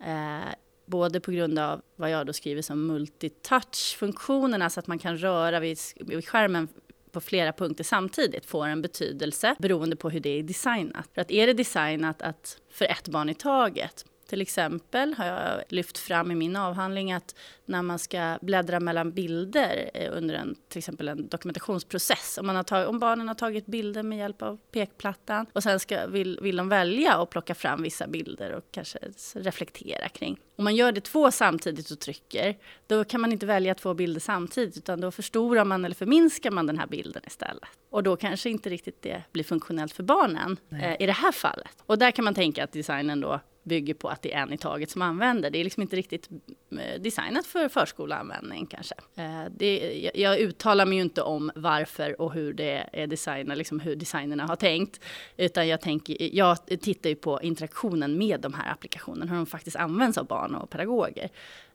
Eh, 0.00 0.54
både 0.86 1.20
på 1.20 1.30
grund 1.30 1.58
av 1.58 1.82
vad 1.96 2.10
jag 2.10 2.26
då 2.26 2.32
skriver 2.32 2.62
som 2.62 2.86
multitouch-funktionen, 2.86 4.62
alltså 4.62 4.80
att 4.80 4.86
man 4.86 4.98
kan 4.98 5.16
röra 5.18 5.60
vid, 5.60 5.78
vid 5.96 6.28
skärmen 6.28 6.68
på 7.12 7.20
flera 7.20 7.52
punkter 7.52 7.84
samtidigt 7.84 8.46
får 8.46 8.66
en 8.66 8.82
betydelse 8.82 9.56
beroende 9.58 9.96
på 9.96 10.10
hur 10.10 10.20
det 10.20 10.38
är 10.38 10.42
designat. 10.42 11.08
För 11.14 11.20
att 11.20 11.30
är 11.30 11.46
det 11.46 11.52
designat 11.52 12.22
att 12.22 12.60
för 12.70 12.84
ett 12.84 13.08
barn 13.08 13.28
i 13.28 13.34
taget 13.34 14.04
till 14.28 14.40
exempel 14.40 15.14
har 15.14 15.26
jag 15.26 15.62
lyft 15.68 15.98
fram 15.98 16.30
i 16.30 16.34
min 16.34 16.56
avhandling 16.56 17.12
att 17.12 17.34
när 17.64 17.82
man 17.82 17.98
ska 17.98 18.38
bläddra 18.40 18.80
mellan 18.80 19.12
bilder 19.12 19.90
eh, 19.94 20.16
under 20.16 20.34
en, 20.34 20.56
till 20.68 20.78
exempel 20.78 21.08
en 21.08 21.28
dokumentationsprocess, 21.28 22.38
om, 22.40 22.46
man 22.46 22.56
har 22.56 22.62
tagit, 22.62 22.88
om 22.88 22.98
barnen 22.98 23.28
har 23.28 23.34
tagit 23.34 23.66
bilder 23.66 24.02
med 24.02 24.18
hjälp 24.18 24.42
av 24.42 24.58
pekplattan 24.72 25.46
och 25.52 25.62
sen 25.62 25.80
ska, 25.80 26.06
vill, 26.06 26.38
vill 26.42 26.56
de 26.56 26.68
välja 26.68 27.18
och 27.18 27.30
plocka 27.30 27.54
fram 27.54 27.82
vissa 27.82 28.06
bilder 28.06 28.52
och 28.52 28.64
kanske 28.70 28.98
reflektera 29.34 30.08
kring. 30.08 30.38
Om 30.56 30.64
man 30.64 30.76
gör 30.76 30.92
det 30.92 31.00
två 31.00 31.30
samtidigt 31.30 31.90
och 31.90 31.98
trycker, 31.98 32.56
då 32.86 33.04
kan 33.04 33.20
man 33.20 33.32
inte 33.32 33.46
välja 33.46 33.74
två 33.74 33.94
bilder 33.94 34.20
samtidigt 34.20 34.76
utan 34.76 35.00
då 35.00 35.10
förstorar 35.10 35.64
man 35.64 35.84
eller 35.84 35.94
förminskar 35.94 36.50
man 36.50 36.66
den 36.66 36.78
här 36.78 36.86
bilden 36.86 37.22
istället. 37.26 37.68
Och 37.90 38.02
då 38.02 38.16
kanske 38.16 38.50
inte 38.50 38.70
riktigt 38.70 39.02
det 39.02 39.22
blir 39.32 39.44
funktionellt 39.44 39.92
för 39.92 40.02
barnen 40.02 40.56
eh, 40.72 41.02
i 41.02 41.06
det 41.06 41.12
här 41.12 41.32
fallet. 41.32 41.82
Och 41.86 41.98
där 41.98 42.10
kan 42.10 42.24
man 42.24 42.34
tänka 42.34 42.64
att 42.64 42.72
designen 42.72 43.20
då 43.20 43.40
bygger 43.68 43.94
på 43.94 44.08
att 44.08 44.22
det 44.22 44.34
är 44.34 44.42
en 44.42 44.52
i 44.52 44.58
taget 44.58 44.90
som 44.90 45.02
använder. 45.02 45.50
Det 45.50 45.58
är 45.58 45.64
liksom 45.64 45.82
inte 45.82 45.96
riktigt 45.96 46.28
eh, 46.70 47.00
designat 47.00 47.46
för 47.46 47.68
förskoleanvändning 47.68 48.66
kanske. 48.66 48.94
Eh, 49.16 49.44
det, 49.56 50.10
jag 50.14 50.38
uttalar 50.38 50.86
mig 50.86 50.96
ju 50.98 51.02
inte 51.02 51.22
om 51.22 51.50
varför 51.54 52.20
och 52.20 52.32
hur 52.32 52.52
det 52.52 52.88
är 52.92 53.06
designat, 53.06 53.58
liksom 53.58 53.80
hur 53.80 53.96
designerna 53.96 54.46
har 54.46 54.56
tänkt. 54.56 55.00
Utan 55.36 55.68
jag, 55.68 55.80
tänker, 55.80 56.36
jag 56.36 56.66
tittar 56.66 57.10
ju 57.10 57.16
på 57.16 57.42
interaktionen 57.42 58.18
med 58.18 58.40
de 58.40 58.54
här 58.54 58.72
applikationerna, 58.72 59.30
hur 59.30 59.36
de 59.36 59.46
faktiskt 59.46 59.76
används 59.76 60.18
av 60.18 60.26
barn 60.26 60.54
och 60.54 60.70
pedagoger. 60.70 61.30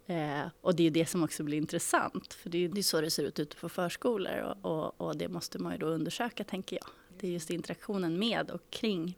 Eh, 0.06 0.48
och 0.62 0.76
det 0.76 0.88
är 0.88 0.92
det 0.92 1.06
som 1.06 1.24
också 1.24 1.44
blir 1.44 1.58
intressant, 1.58 2.34
för 2.34 2.50
det 2.50 2.66
är, 2.66 2.70
det 2.70 2.80
är 2.80 2.84
så 2.84 3.02
det 3.02 3.12
ser 3.12 3.24
ut 3.24 3.40
ute 3.40 3.56
på 3.56 3.70
förskolor 3.70 4.56
och, 4.62 4.72
och, 4.72 5.02
och 5.02 5.18
det 5.18 5.28
måste 5.28 5.60
man 5.60 5.72
ju 5.72 5.78
då 5.78 5.86
undersöka, 5.86 6.44
tänker 6.44 6.76
jag. 6.76 6.86
Det 7.20 7.28
är 7.28 7.32
just 7.32 7.50
interaktionen 7.50 8.20
med 8.20 8.52
och 8.52 8.62
kring 8.70 9.18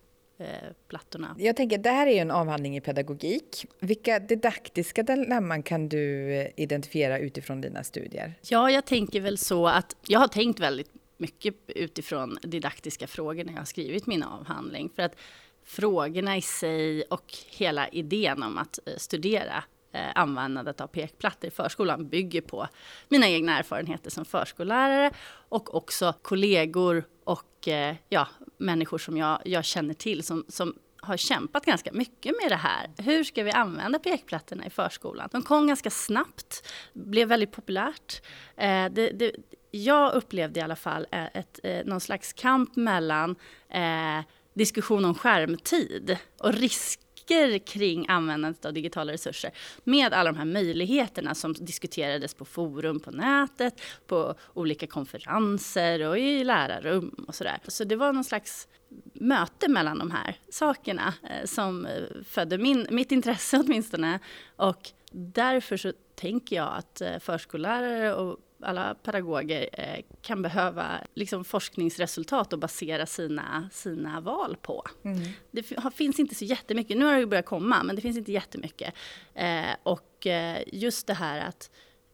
plattorna. 0.87 1.35
Jag 1.39 1.55
tänker, 1.55 1.77
det 1.77 1.89
här 1.89 2.07
är 2.07 2.11
ju 2.11 2.19
en 2.19 2.31
avhandling 2.31 2.77
i 2.77 2.81
pedagogik. 2.81 3.65
Vilka 3.79 4.19
didaktiska 4.19 5.03
dilemman 5.03 5.63
kan 5.63 5.89
du 5.89 6.33
eh, 6.33 6.47
identifiera 6.55 7.19
utifrån 7.19 7.61
dina 7.61 7.83
studier? 7.83 8.33
Ja, 8.41 8.71
jag 8.71 8.85
tänker 8.85 9.21
väl 9.21 9.37
så 9.37 9.67
att 9.67 9.95
jag 10.07 10.19
har 10.19 10.27
tänkt 10.27 10.59
väldigt 10.59 10.91
mycket 11.17 11.55
utifrån 11.67 12.37
didaktiska 12.41 13.07
frågor 13.07 13.43
när 13.43 13.53
jag 13.53 13.59
har 13.59 13.65
skrivit 13.65 14.07
min 14.07 14.23
avhandling. 14.23 14.89
För 14.95 15.03
att 15.03 15.15
frågorna 15.63 16.37
i 16.37 16.41
sig 16.41 17.03
och 17.03 17.33
hela 17.49 17.87
idén 17.87 18.43
om 18.43 18.57
att 18.57 18.79
eh, 18.85 18.93
studera 18.97 19.57
eh, 19.57 19.63
Eh, 19.95 20.11
användandet 20.15 20.81
av 20.81 20.87
pekplattor 20.87 21.47
i 21.47 21.51
förskolan 21.51 22.09
bygger 22.09 22.41
på 22.41 22.67
mina 23.09 23.27
egna 23.27 23.57
erfarenheter 23.59 24.09
som 24.09 24.25
förskollärare 24.25 25.11
och 25.49 25.75
också 25.75 26.13
kollegor 26.21 27.03
och 27.23 27.67
eh, 27.67 27.95
ja, 28.09 28.27
människor 28.57 28.97
som 28.97 29.17
jag, 29.17 29.41
jag 29.45 29.65
känner 29.65 29.93
till 29.93 30.23
som, 30.23 30.45
som 30.47 30.75
har 31.01 31.17
kämpat 31.17 31.65
ganska 31.65 31.91
mycket 31.91 32.35
med 32.41 32.51
det 32.51 32.55
här. 32.55 32.91
Hur 32.97 33.23
ska 33.23 33.43
vi 33.43 33.51
använda 33.51 33.99
pekplattorna 33.99 34.65
i 34.65 34.69
förskolan? 34.69 35.29
De 35.31 35.41
kom 35.41 35.67
ganska 35.67 35.89
snabbt, 35.89 36.67
blev 36.93 37.27
väldigt 37.27 37.51
populärt. 37.51 38.21
Eh, 38.57 38.85
det, 38.91 39.09
det, 39.09 39.31
jag 39.71 40.13
upplevde 40.13 40.59
i 40.59 40.63
alla 40.63 40.75
fall 40.75 41.07
eh, 41.11 41.25
ett, 41.25 41.59
ett, 41.63 41.85
någon 41.85 42.01
slags 42.01 42.33
kamp 42.33 42.75
mellan 42.75 43.35
eh, 43.69 44.19
diskussion 44.53 45.05
om 45.05 45.15
skärmtid 45.15 46.17
och 46.39 46.53
risk 46.53 46.99
risker 47.25 47.59
kring 47.59 48.05
användandet 48.07 48.65
av 48.65 48.73
digitala 48.73 49.13
resurser 49.13 49.51
med 49.83 50.13
alla 50.13 50.31
de 50.31 50.37
här 50.37 50.45
möjligheterna 50.45 51.35
som 51.35 51.53
diskuterades 51.53 52.33
på 52.33 52.45
forum 52.45 52.99
på 52.99 53.11
nätet, 53.11 53.81
på 54.07 54.35
olika 54.53 54.87
konferenser 54.87 56.07
och 56.07 56.19
i 56.19 56.43
lärarrum 56.43 57.25
och 57.27 57.35
sådär. 57.35 57.59
Så 57.67 57.83
det 57.83 57.95
var 57.95 58.13
någon 58.13 58.23
slags 58.23 58.67
möte 59.13 59.69
mellan 59.69 59.99
de 59.99 60.11
här 60.11 60.37
sakerna 60.49 61.13
eh, 61.23 61.45
som 61.45 61.85
eh, 61.85 62.03
födde 62.27 62.57
min, 62.57 62.87
mitt 62.89 63.11
intresse 63.11 63.57
åtminstone. 63.65 64.19
Och 64.55 64.89
därför 65.11 65.77
så 65.77 65.93
tänker 66.15 66.55
jag 66.55 66.73
att 66.77 67.01
eh, 67.01 67.19
förskollärare 67.19 68.13
och 68.13 68.39
alla 68.61 68.95
pedagoger 68.95 69.69
eh, 69.73 70.05
kan 70.21 70.41
behöva 70.41 70.85
liksom, 71.13 71.43
forskningsresultat 71.43 72.53
att 72.53 72.59
basera 72.59 73.05
sina, 73.05 73.69
sina 73.71 74.21
val 74.21 74.57
på. 74.61 74.83
Mm. 75.03 75.21
Det 75.51 75.63
finns 75.95 76.19
inte 76.19 76.35
så 76.35 76.45
jättemycket, 76.45 76.97
nu 76.97 77.05
har 77.05 77.19
det 77.19 77.25
börjat 77.25 77.45
komma, 77.45 77.83
men 77.83 77.95
det 77.95 78.01
finns 78.01 78.17
inte 78.17 78.31
jättemycket. 78.31 78.93
Eh, 79.33 79.75
och 79.83 80.27
eh, 80.27 80.63
just 80.73 81.07
det 81.07 81.13
här 81.13 81.47
att 81.47 81.71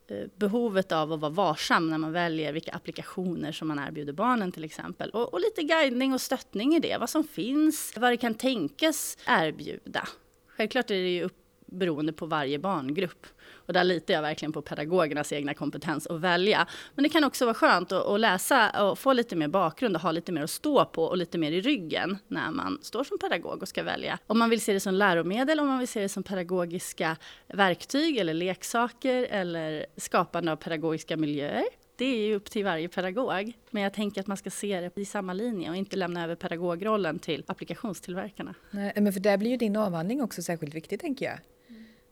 eh, 0.08 0.28
behovet 0.36 0.92
av 0.92 1.14
att 1.14 1.20
vara 1.20 1.32
varsam 1.32 1.90
när 1.90 1.98
man 1.98 2.12
väljer 2.12 2.54
vilka 2.54 2.72
applikationer 2.72 3.52
som 3.52 3.68
man 3.68 3.80
erbjuder 3.80 4.14
barnen 4.14 4.52
till 4.52 4.64
exempel. 4.64 5.10
Och, 5.10 5.34
och 5.34 5.40
lite 5.40 5.64
guidning 5.64 6.14
och 6.14 6.22
stöttning 6.22 6.76
i 6.76 6.80
det, 6.80 6.98
vad 7.00 7.10
som 7.10 7.24
finns, 7.24 7.94
vad 7.98 8.12
det 8.12 8.18
kan 8.18 8.34
tänkas 8.34 9.18
erbjuda. 9.28 10.08
Självklart 10.48 10.92
är 10.92 10.96
det 10.96 11.10
ju 11.10 11.24
upp, 11.24 11.38
beroende 11.66 12.14
på 12.14 12.26
varje 12.26 12.60
barngrupp. 12.60 13.28
Och 13.66 13.74
där 13.74 13.84
litar 13.84 14.14
jag 14.14 14.22
verkligen 14.22 14.52
på 14.52 14.62
pedagogernas 14.62 15.34
egna 15.34 15.54
kompetens 15.54 16.08
att 16.08 16.20
välja. 16.20 16.68
Men 16.96 17.04
det 17.04 17.10
kan 17.10 17.24
också 17.24 17.46
vara 17.46 17.54
skönt 17.54 17.92
att, 17.92 18.06
att 18.06 18.20
läsa 18.20 18.84
och 18.84 19.00
få 19.00 19.14
lite 19.14 19.36
mer 19.36 19.48
bakgrund 19.48 19.96
och 19.96 20.02
ha 20.02 20.12
lite 20.12 20.32
mer 20.32 20.44
att 20.44 20.50
stå 20.50 20.86
på 20.86 21.04
och 21.04 21.18
lite 21.18 21.38
mer 21.38 21.52
i 21.52 21.62
ryggen 21.62 22.18
när 22.28 22.52
man 22.52 22.80
står 22.82 23.04
som 23.04 23.18
pedagog 23.18 23.62
och 23.62 23.68
ska 23.68 23.84
välja. 23.84 24.20
Om 24.28 24.40
man 24.40 24.50
vill 24.50 24.62
se 24.62 24.74
det 24.74 24.80
som 24.80 24.94
läromedel, 24.94 25.60
om 25.60 25.68
man 25.68 25.80
vill 25.80 25.88
se 25.88 26.02
det 26.02 26.10
som 26.10 26.24
pedagogiska 26.24 27.18
verktyg 27.48 28.18
eller 28.18 28.34
leksaker 28.34 29.28
eller 29.30 29.86
skapande 29.98 30.52
av 30.52 30.56
pedagogiska 30.56 31.18
miljöer 31.18 31.66
det 32.02 32.06
är 32.06 32.28
ju 32.28 32.36
upp 32.36 32.50
till 32.50 32.64
varje 32.64 32.90
pedagog. 32.90 33.54
Men 33.70 33.84
jag 33.84 33.94
tänker 33.94 34.22
att 34.22 34.28
man 34.28 34.38
ska 34.38 34.50
se 34.50 34.82
det 34.82 35.02
i 35.02 35.06
samma 35.06 35.34
linje 35.34 35.70
och 35.70 35.76
inte 35.76 35.96
lämna 35.96 36.24
över 36.24 36.36
pedagogrollen 36.36 37.20
till 37.20 37.44
applikationstillverkarna. 37.48 38.56
Nej, 38.72 38.94
men 38.96 39.14
för 39.14 39.20
där 39.20 39.38
blir 39.38 39.52
ju 39.52 39.58
din 39.58 39.76
avhandling 39.76 40.22
också 40.22 40.42
särskilt 40.42 40.74
viktig 40.74 41.00
tänker 41.00 41.26
jag. 41.26 41.40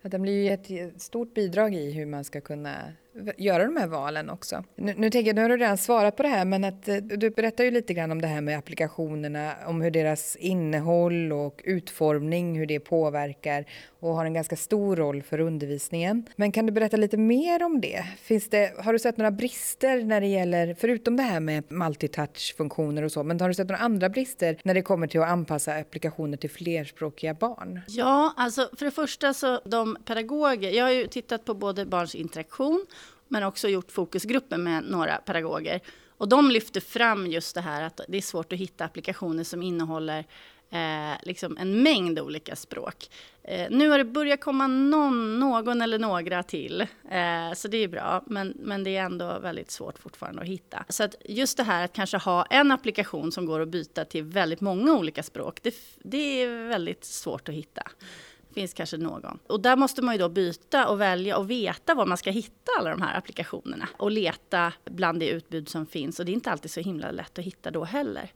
Att 0.01 0.12
den 0.12 0.22
blir 0.22 0.44
ju 0.44 0.88
ett 0.88 1.01
stort 1.01 1.34
bidrag 1.34 1.75
i 1.75 1.91
hur 1.91 2.06
man 2.06 2.24
ska 2.24 2.41
kunna 2.41 2.94
göra 3.38 3.65
de 3.65 3.75
här 3.75 3.88
valen 3.88 4.29
också. 4.29 4.63
Nu, 4.75 4.93
nu 4.97 5.09
tänker 5.09 5.27
jag, 5.27 5.35
nu 5.35 5.41
har 5.41 5.49
du 5.49 5.57
redan 5.57 5.77
svarat 5.77 6.15
på 6.15 6.23
det 6.23 6.29
här, 6.29 6.45
men 6.45 6.63
att 6.63 6.88
eh, 6.88 6.95
du 6.95 7.29
berättar 7.29 7.63
ju 7.63 7.71
lite 7.71 7.93
grann 7.93 8.11
om 8.11 8.21
det 8.21 8.27
här 8.27 8.41
med 8.41 8.57
applikationerna, 8.57 9.53
om 9.65 9.81
hur 9.81 9.91
deras 9.91 10.35
innehåll 10.35 11.31
och 11.31 11.61
utformning, 11.63 12.59
hur 12.59 12.65
det 12.65 12.79
påverkar 12.79 13.65
och 13.99 14.15
har 14.15 14.25
en 14.25 14.33
ganska 14.33 14.55
stor 14.55 14.95
roll 14.95 15.23
för 15.23 15.39
undervisningen. 15.39 16.25
Men 16.35 16.51
kan 16.51 16.65
du 16.65 16.71
berätta 16.71 16.97
lite 16.97 17.17
mer 17.17 17.63
om 17.63 17.81
det? 17.81 18.05
Finns 18.21 18.49
det 18.49 18.73
har 18.77 18.93
du 18.93 18.99
sett 18.99 19.17
några 19.17 19.31
brister 19.31 20.03
när 20.03 20.21
det 20.21 20.27
gäller, 20.27 20.75
förutom 20.79 21.17
det 21.17 21.23
här 21.23 21.39
med 21.39 21.63
multitouch-funktioner 21.71 23.03
och 23.03 23.11
så, 23.11 23.23
men 23.23 23.41
har 23.41 23.47
du 23.47 23.53
sett 23.53 23.67
några 23.67 23.81
andra 23.81 24.09
brister 24.09 24.57
när 24.63 24.73
det 24.73 24.81
kommer 24.81 25.07
till 25.07 25.21
att 25.21 25.29
anpassa 25.29 25.73
applikationer 25.73 26.38
till 26.38 26.49
flerspråkiga 26.49 27.33
barn? 27.33 27.81
Ja, 27.88 28.33
alltså 28.38 28.69
för 28.77 28.85
det 28.85 28.91
första 28.91 29.33
så 29.33 29.61
de 29.65 29.97
pedagoger, 30.05 30.69
jag 30.69 30.85
har 30.85 30.91
ju 30.91 31.07
tittat 31.07 31.45
på 31.45 31.53
både 31.53 31.85
barns 31.85 32.15
interaktion 32.15 32.85
men 33.29 33.43
också 33.43 33.67
gjort 33.67 33.91
fokusgrupper 33.91 34.57
med 34.57 34.83
några 34.83 35.17
pedagoger. 35.17 35.79
Och 36.17 36.29
de 36.29 36.51
lyfter 36.51 36.81
fram 36.81 37.27
just 37.27 37.55
det 37.55 37.62
här 37.62 37.83
att 37.83 38.01
det 38.07 38.17
är 38.17 38.21
svårt 38.21 38.53
att 38.53 38.59
hitta 38.59 38.86
applikationer 38.86 39.43
som 39.43 39.63
innehåller 39.63 40.25
eh, 40.69 41.17
liksom 41.24 41.57
en 41.57 41.83
mängd 41.83 42.19
olika 42.19 42.55
språk. 42.55 43.09
Eh, 43.43 43.67
nu 43.69 43.89
har 43.89 43.98
det 43.98 44.05
börjat 44.05 44.41
komma 44.41 44.67
någon, 44.67 45.39
någon 45.39 45.81
eller 45.81 46.00
några 46.00 46.43
till, 46.43 46.81
eh, 46.81 47.53
så 47.55 47.67
det 47.67 47.77
är 47.77 47.88
bra, 47.88 48.24
men, 48.25 48.53
men 48.59 48.83
det 48.83 48.98
är 48.98 49.03
ändå 49.03 49.39
väldigt 49.39 49.71
svårt 49.71 50.00
fortfarande 50.00 50.41
att 50.41 50.48
hitta. 50.48 50.86
Så 50.89 51.03
att 51.03 51.15
just 51.25 51.57
det 51.57 51.63
här 51.63 51.86
att 51.86 51.93
kanske 51.93 52.17
ha 52.17 52.45
en 52.45 52.71
applikation 52.71 53.31
som 53.31 53.45
går 53.45 53.59
att 53.59 53.69
byta 53.69 54.05
till 54.05 54.24
väldigt 54.24 54.62
många 54.62 54.93
olika 54.93 55.24
språk, 55.24 55.59
det, 55.63 55.75
det 56.03 56.41
är 56.41 56.67
väldigt 56.67 57.03
svårt 57.03 57.50
att 57.50 57.55
hitta 57.55 57.83
finns 58.59 58.73
kanske 58.73 58.97
någon. 58.97 59.39
Och 59.47 59.61
där 59.61 59.75
måste 59.75 60.01
man 60.01 60.15
ju 60.15 60.19
då 60.19 60.29
byta 60.29 60.87
och 60.87 61.01
välja 61.01 61.37
och 61.37 61.49
veta 61.49 61.93
var 61.93 62.05
man 62.05 62.17
ska 62.17 62.31
hitta 62.31 62.71
alla 62.79 62.89
de 62.89 63.01
här 63.01 63.17
applikationerna. 63.17 63.87
Och 63.97 64.11
leta 64.11 64.73
bland 64.85 65.19
det 65.19 65.29
utbud 65.29 65.69
som 65.69 65.85
finns. 65.85 66.19
Och 66.19 66.25
det 66.25 66.31
är 66.31 66.33
inte 66.33 66.51
alltid 66.51 66.71
så 66.71 66.79
himla 66.79 67.11
lätt 67.11 67.39
att 67.39 67.45
hitta 67.45 67.71
då 67.71 67.83
heller. 67.83 68.31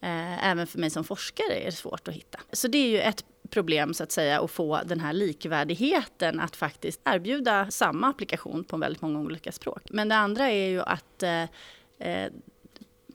Eh, 0.00 0.48
även 0.50 0.66
för 0.66 0.78
mig 0.78 0.90
som 0.90 1.04
forskare 1.04 1.60
är 1.60 1.64
det 1.64 1.72
svårt 1.72 2.08
att 2.08 2.14
hitta. 2.14 2.40
Så 2.52 2.68
det 2.68 2.78
är 2.78 2.88
ju 2.88 3.00
ett 3.00 3.24
problem 3.50 3.94
så 3.94 4.02
att 4.02 4.12
säga 4.12 4.40
att 4.40 4.50
få 4.50 4.80
den 4.84 5.00
här 5.00 5.12
likvärdigheten 5.12 6.40
att 6.40 6.56
faktiskt 6.56 7.00
erbjuda 7.04 7.70
samma 7.70 8.08
applikation 8.08 8.64
på 8.64 8.76
väldigt 8.76 9.02
många 9.02 9.20
olika 9.20 9.52
språk. 9.52 9.82
Men 9.90 10.08
det 10.08 10.16
andra 10.16 10.50
är 10.50 10.68
ju 10.68 10.80
att 10.80 11.22
eh, 11.22 11.42
eh 11.98 12.32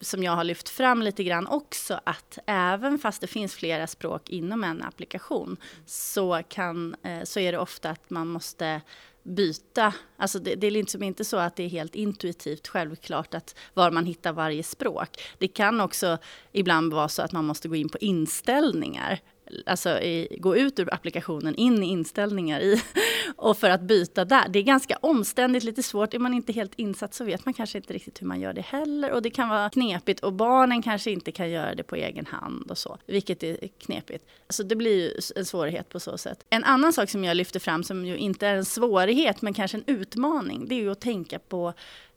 som 0.04 0.24
jag 0.24 0.32
har 0.32 0.44
lyft 0.44 0.70
fram 0.70 1.02
lite 1.02 1.24
grann 1.24 1.48
också, 1.48 2.00
att 2.04 2.38
även 2.46 3.00
fast 3.00 3.22
det 3.22 3.28
finns 3.28 3.56
flera 3.56 3.88
språk 3.88 4.30
inom 4.30 4.64
en 4.64 4.84
applikation 4.84 5.58
så, 5.86 6.42
kan, 6.50 6.96
eh, 7.04 7.24
så 7.24 7.40
är 7.40 7.52
det 7.52 7.58
ofta 7.58 7.90
att 7.90 8.10
man 8.10 8.28
måste 8.28 8.82
byta. 9.24 9.94
Alltså 10.18 10.40
det, 10.40 10.56
det 10.56 10.68
är 10.68 10.72
liksom 10.72 11.04
inte 11.04 11.26
så 11.26 11.38
att 11.38 11.56
det 11.56 11.64
är 11.64 11.70
helt 11.70 11.96
intuitivt 11.96 12.68
självklart 12.68 13.34
att 13.34 13.56
var 13.74 13.92
man 13.92 14.06
hittar 14.06 14.34
varje 14.34 14.64
språk. 14.64 15.22
Det 15.38 15.48
kan 15.48 15.82
också 15.82 16.18
ibland 16.52 16.94
vara 16.94 17.10
så 17.10 17.22
att 17.22 17.32
man 17.32 17.46
måste 17.46 17.68
gå 17.68 17.76
in 17.76 17.90
på 17.90 17.98
inställningar 17.98 19.20
alltså 19.66 19.90
i, 19.90 20.38
gå 20.40 20.58
ut 20.58 20.80
ur 20.80 20.94
applikationen, 20.94 21.56
in 21.56 21.84
i 21.84 21.86
inställningar 21.86 22.60
i, 22.60 22.82
och 23.36 23.58
för 23.58 23.70
att 23.70 23.82
byta 23.82 24.26
där. 24.26 24.50
Det 24.50 24.60
är 24.60 24.64
ganska 24.64 24.98
omständigt, 25.02 25.64
lite 25.64 25.84
svårt. 25.84 26.14
Är 26.14 26.20
man 26.20 26.34
inte 26.34 26.54
helt 26.54 26.74
insatt 26.76 27.14
så 27.14 27.24
vet 27.24 27.46
man 27.46 27.54
kanske 27.54 27.78
inte 27.78 27.94
riktigt 27.94 28.22
hur 28.22 28.28
man 28.28 28.40
gör 28.40 28.54
det 28.54 28.62
heller. 28.62 29.12
Och 29.12 29.22
det 29.22 29.30
kan 29.30 29.50
vara 29.50 29.70
knepigt 29.70 30.20
och 30.20 30.34
barnen 30.34 30.82
kanske 30.82 31.12
inte 31.12 31.32
kan 31.32 31.50
göra 31.50 31.76
det 31.76 31.84
på 31.84 31.96
egen 31.96 32.26
hand 32.26 32.72
och 32.72 32.78
så, 32.78 32.98
vilket 33.06 33.44
är 33.44 33.58
knepigt. 33.80 34.26
Så 34.50 34.64
det 34.64 34.76
blir 34.76 34.96
ju 34.96 35.12
en 35.36 35.46
svårighet 35.46 35.90
på 35.90 36.00
så 36.00 36.18
sätt. 36.18 36.46
En 36.50 36.64
annan 36.64 36.94
sak 36.94 37.10
som 37.10 37.24
jag 37.24 37.38
lyfter 37.38 37.60
fram 37.60 37.84
som 37.84 38.06
ju 38.06 38.18
inte 38.18 38.48
är 38.48 38.56
en 38.56 38.66
svårighet 38.66 39.42
men 39.42 39.54
kanske 39.54 39.78
en 39.78 39.84
utmaning, 39.88 40.68
det 40.68 40.76
är 40.76 40.80
ju 40.80 40.92
att 40.92 41.02
tänka 41.02 41.40
på 41.40 41.74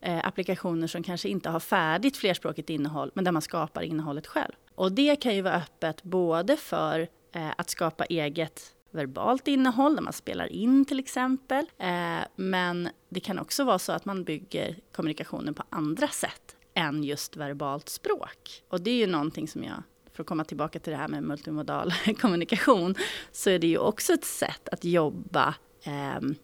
eh, 0.06 0.26
applikationer 0.26 0.86
som 0.86 1.02
kanske 1.02 1.28
inte 1.28 1.50
har 1.50 1.60
färdigt 1.60 2.16
flerspråkigt 2.16 2.70
innehåll, 2.70 3.10
men 3.14 3.24
där 3.24 3.32
man 3.32 3.42
skapar 3.42 3.82
innehållet 3.82 4.26
själv. 4.26 4.52
Och 4.74 4.92
det 4.92 5.16
kan 5.16 5.34
ju 5.34 5.42
vara 5.42 5.54
öppet 5.54 6.02
både 6.02 6.56
för 6.56 7.08
eh, 7.32 7.50
att 7.58 7.70
skapa 7.70 8.04
eget 8.04 8.72
verbalt 8.90 9.48
innehåll, 9.48 9.96
där 9.96 10.02
man 10.02 10.12
spelar 10.12 10.52
in 10.52 10.84
till 10.84 10.98
exempel. 10.98 11.66
Eh, 11.78 12.18
men 12.36 12.88
det 13.08 13.20
kan 13.20 13.38
också 13.38 13.64
vara 13.64 13.78
så 13.78 13.92
att 13.92 14.04
man 14.04 14.24
bygger 14.24 14.76
kommunikationen 14.92 15.54
på 15.54 15.62
andra 15.70 16.08
sätt 16.08 16.56
än 16.74 17.04
just 17.04 17.36
verbalt 17.36 17.88
språk. 17.88 18.62
Och 18.68 18.80
det 18.80 18.90
är 18.90 18.96
ju 18.96 19.06
någonting 19.06 19.48
som 19.48 19.64
jag 19.64 19.82
för 20.12 20.22
att 20.22 20.26
komma 20.26 20.44
tillbaka 20.44 20.78
till 20.78 20.90
det 20.90 20.96
här 20.96 21.08
med 21.08 21.22
multimodal 21.22 21.92
kommunikation, 22.20 22.94
så 23.32 23.50
är 23.50 23.58
det 23.58 23.66
ju 23.66 23.78
också 23.78 24.12
ett 24.12 24.24
sätt 24.24 24.68
att 24.68 24.84
jobba 24.84 25.54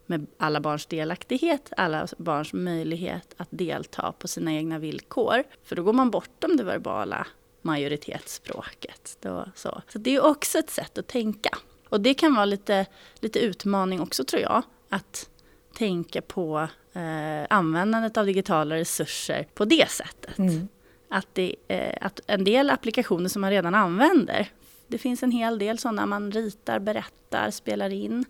med 0.07 0.27
alla 0.39 0.61
barns 0.61 0.87
delaktighet, 0.87 1.73
alla 1.77 2.09
barns 2.19 2.53
möjlighet 2.53 3.35
att 3.37 3.49
delta 3.51 4.13
på 4.13 4.29
sina 4.29 4.53
egna 4.53 4.79
villkor. 4.79 5.45
För 5.65 5.77
då 5.77 5.83
går 5.83 5.93
man 5.93 6.11
bortom 6.11 6.57
det 6.57 6.65
verbala 6.65 7.27
majoritetsspråket. 7.63 9.19
Då, 9.21 9.47
så. 9.55 9.83
så 9.89 9.99
det 9.99 10.17
är 10.17 10.25
också 10.25 10.59
ett 10.59 10.71
sätt 10.71 10.99
att 10.99 11.07
tänka. 11.07 11.59
Och 11.89 12.01
det 12.01 12.15
kan 12.15 12.35
vara 12.35 12.45
lite, 12.45 12.87
lite 13.21 13.39
utmaning 13.39 14.01
också 14.01 14.25
tror 14.25 14.43
jag, 14.43 14.63
att 14.89 15.29
tänka 15.75 16.23
på 16.23 16.69
eh, 16.93 17.47
användandet 17.51 18.17
av 18.17 18.27
digitala 18.27 18.75
resurser 18.75 19.47
på 19.55 19.65
det 19.65 19.91
sättet. 19.91 20.39
Mm. 20.39 20.69
Att, 21.09 21.27
det, 21.33 21.57
eh, 21.69 21.97
att 22.01 22.21
en 22.27 22.45
del 22.45 22.71
applikationer 22.71 23.29
som 23.29 23.41
man 23.41 23.51
redan 23.51 23.75
använder, 23.75 24.49
det 24.87 24.99
finns 24.99 25.23
en 25.23 25.31
hel 25.31 25.59
del 25.59 25.79
sådana 25.79 26.07
man 26.07 26.33
ritar, 26.33 26.79
berättar, 26.79 27.51
spelar 27.51 27.91
in. 27.91 28.25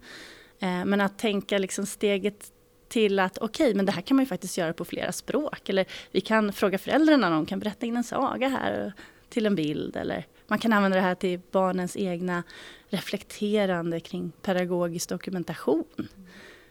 Eh, 0.63 0.85
men 0.85 1.01
att 1.01 1.19
tänka 1.19 1.59
liksom 1.59 1.87
steget 1.87 2.53
till 2.89 3.19
att 3.19 3.39
okej, 3.39 3.65
okay, 3.65 3.75
men 3.75 3.87
det 3.87 3.93
här 3.93 4.03
kan 4.03 4.17
man 4.17 4.25
ju 4.25 4.29
faktiskt 4.29 4.59
göra 4.59 4.73
på 4.73 4.85
flera 4.85 5.13
språk. 5.13 5.69
Eller 5.69 5.87
vi 6.11 6.21
kan 6.21 6.53
fråga 6.53 6.79
föräldrarna 6.79 7.27
om 7.27 7.33
de 7.33 7.47
kan 7.47 7.59
berätta 7.59 7.87
in 7.87 7.97
en 7.97 8.05
saga 8.05 8.49
här 8.49 8.93
till 9.29 9.47
en 9.47 9.55
bild. 9.55 9.97
Eller 9.97 10.27
man 10.47 10.59
kan 10.59 10.73
använda 10.73 10.97
det 10.97 11.03
här 11.03 11.15
till 11.15 11.41
barnens 11.51 11.97
egna 11.97 12.43
reflekterande 12.89 14.01
kring 14.01 14.33
pedagogisk 14.43 15.09
dokumentation. 15.09 15.85
Mm. 15.99 16.11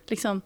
Liksom, 0.08 0.42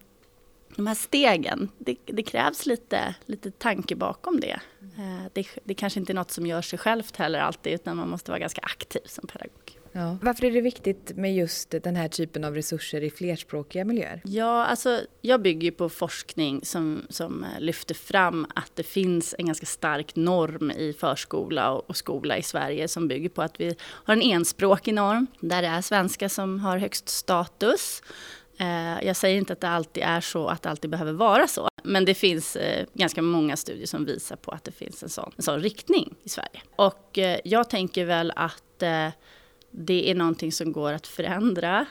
de 0.75 0.87
här 0.87 0.95
stegen, 0.95 1.69
det, 1.77 1.95
det, 2.05 2.23
krävs 2.23 2.65
lite, 2.65 3.15
lite 3.25 3.51
tanke 3.51 3.95
bakom 3.95 4.39
det. 4.39 4.59
Mm. 4.97 5.29
det. 5.33 5.47
Det 5.63 5.73
kanske 5.73 5.99
inte 5.99 6.11
är 6.11 6.15
något 6.15 6.31
som 6.31 6.45
gör 6.45 6.61
sig 6.61 6.79
självt 6.79 7.15
heller 7.15 7.39
alltid, 7.39 7.73
utan 7.73 7.97
man 7.97 8.09
måste 8.09 8.31
vara 8.31 8.39
ganska 8.39 8.61
aktiv 8.61 9.01
som 9.05 9.27
pedagog. 9.27 9.74
Ja. 9.97 10.17
Varför 10.21 10.45
är 10.45 10.51
det 10.51 10.61
viktigt 10.61 11.11
med 11.15 11.35
just 11.35 11.75
den 11.83 11.95
här 11.95 12.07
typen 12.07 12.43
av 12.43 12.55
resurser 12.55 13.03
i 13.03 13.09
flerspråkiga 13.09 13.85
miljöer? 13.85 14.21
Ja, 14.25 14.65
alltså, 14.65 15.01
jag 15.21 15.41
bygger 15.41 15.71
på 15.71 15.89
forskning 15.89 16.65
som, 16.65 17.05
som 17.09 17.43
eh, 17.43 17.59
lyfter 17.59 17.95
fram 17.95 18.47
att 18.55 18.71
det 18.75 18.83
finns 18.83 19.35
en 19.37 19.45
ganska 19.45 19.65
stark 19.65 20.15
norm 20.15 20.71
i 20.71 20.93
förskola 20.93 21.71
och, 21.71 21.89
och 21.89 21.97
skola 21.97 22.37
i 22.37 22.41
Sverige 22.41 22.87
som 22.87 23.07
bygger 23.07 23.29
på 23.29 23.41
att 23.41 23.59
vi 23.59 23.75
har 23.81 24.13
en 24.13 24.21
enspråkig 24.21 24.93
norm 24.93 25.27
där 25.39 25.61
det 25.61 25.67
är 25.67 25.81
svenska 25.81 26.29
som 26.29 26.59
har 26.59 26.77
högst 26.77 27.09
status. 27.09 28.01
Eh, 28.57 29.05
jag 29.05 29.15
säger 29.15 29.37
inte 29.37 29.53
att 29.53 29.61
det 29.61 29.69
alltid 29.69 30.03
är 30.03 30.21
så, 30.21 30.47
att 30.47 30.61
det 30.61 30.69
alltid 30.69 30.89
behöver 30.89 31.13
vara 31.13 31.47
så. 31.47 31.67
Men 31.83 32.05
det 32.05 32.13
finns 32.13 32.55
eh, 32.55 32.85
ganska 32.93 33.21
många 33.21 33.57
studier 33.57 33.87
som 33.87 34.05
visar 34.05 34.35
på 34.35 34.51
att 34.51 34.63
det 34.63 34.71
finns 34.71 35.03
en 35.03 35.09
sån, 35.09 35.31
en 35.37 35.43
sån 35.43 35.59
riktning 35.59 36.15
i 36.23 36.29
Sverige. 36.29 36.61
Och 36.75 37.19
jag 37.43 37.69
tänker 37.69 38.05
väl 38.05 38.33
att 38.35 38.83
det 39.77 40.11
är 40.11 40.15
någonting 40.15 40.51
som 40.51 40.71
går 40.71 40.93
att 40.93 41.07
förändra. 41.07 41.85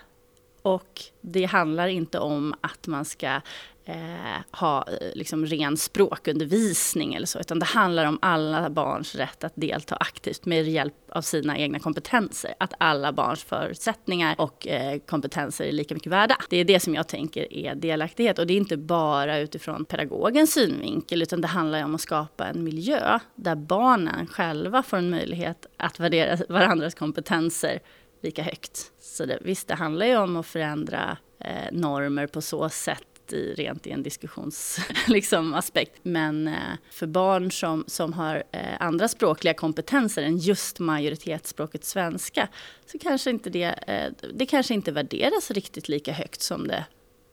Och 0.63 1.03
det 1.21 1.45
handlar 1.45 1.89
inte 1.89 2.19
om 2.19 2.55
att 2.61 2.87
man 2.87 3.05
ska 3.05 3.41
eh, 3.85 4.59
ha 4.61 4.87
eh, 4.89 5.09
liksom 5.15 5.47
ren 5.47 5.77
språkundervisning 5.77 7.15
eller 7.15 7.27
så, 7.27 7.39
utan 7.39 7.59
det 7.59 7.65
handlar 7.65 8.05
om 8.05 8.19
alla 8.23 8.71
barns 8.71 9.15
rätt 9.15 9.45
att 9.45 9.53
delta 9.57 9.97
aktivt 9.97 10.45
med 10.45 10.69
hjälp 10.69 10.95
av 11.09 11.23
sina 11.23 11.59
egna 11.59 11.79
kompetenser. 11.79 12.55
Att 12.59 12.75
alla 12.79 13.13
barns 13.13 13.45
förutsättningar 13.45 14.35
och 14.39 14.69
eh, 14.69 14.99
kompetenser 14.99 15.65
är 15.65 15.73
lika 15.73 15.95
mycket 15.95 16.13
värda. 16.13 16.37
Det 16.51 16.57
är 16.57 16.65
det 16.65 16.81
som 16.81 16.95
jag 16.95 17.09
tänker 17.09 17.53
är 17.53 17.75
delaktighet 17.75 18.39
och 18.39 18.47
det 18.47 18.55
är 18.55 18.59
inte 18.59 18.77
bara 18.77 19.39
utifrån 19.39 19.85
pedagogens 19.85 20.53
synvinkel, 20.53 21.23
utan 21.23 21.41
det 21.41 21.49
handlar 21.49 21.85
om 21.85 21.95
att 21.95 22.01
skapa 22.01 22.47
en 22.47 22.65
miljö 22.65 23.19
där 23.35 23.55
barnen 23.55 24.27
själva 24.27 24.83
får 24.83 24.97
en 24.97 25.11
möjlighet 25.11 25.67
att 25.77 26.01
värdera 26.01 26.39
varandras 26.49 26.95
kompetenser 26.95 27.81
lika 28.23 28.43
högt. 28.43 28.93
Så 29.01 29.25
det, 29.25 29.39
visst, 29.41 29.69
det 29.69 29.75
handlar 29.75 30.07
ju 30.07 30.17
om 30.17 30.37
att 30.37 30.47
förändra 30.47 31.17
eh, 31.41 31.73
normer 31.73 32.27
på 32.27 32.41
så 32.41 32.69
sätt 32.69 33.14
i, 33.33 33.55
rent 33.55 33.87
i 33.87 33.91
en 33.91 34.03
diskussionsaspekt. 34.03 35.09
Liksom, 35.09 35.55
Men 36.03 36.49
eh, 36.49 36.55
för 36.91 37.07
barn 37.07 37.51
som, 37.51 37.85
som 37.87 38.13
har 38.13 38.43
eh, 38.53 38.61
andra 38.81 39.09
språkliga 39.09 39.55
kompetenser 39.55 40.23
än 40.23 40.39
just 40.39 40.79
majoritetsspråket 40.79 41.85
svenska 41.85 42.49
så 42.87 42.99
kanske 42.99 43.31
inte 43.31 43.51
det, 43.51 43.65
eh, 43.87 44.29
det 44.35 44.47
kanske 44.47 44.75
inte 44.75 44.93
värderas 44.93 45.51
riktigt 45.51 45.89
lika 45.89 46.13
högt 46.13 46.43
som 46.43 46.69
det 46.69 46.85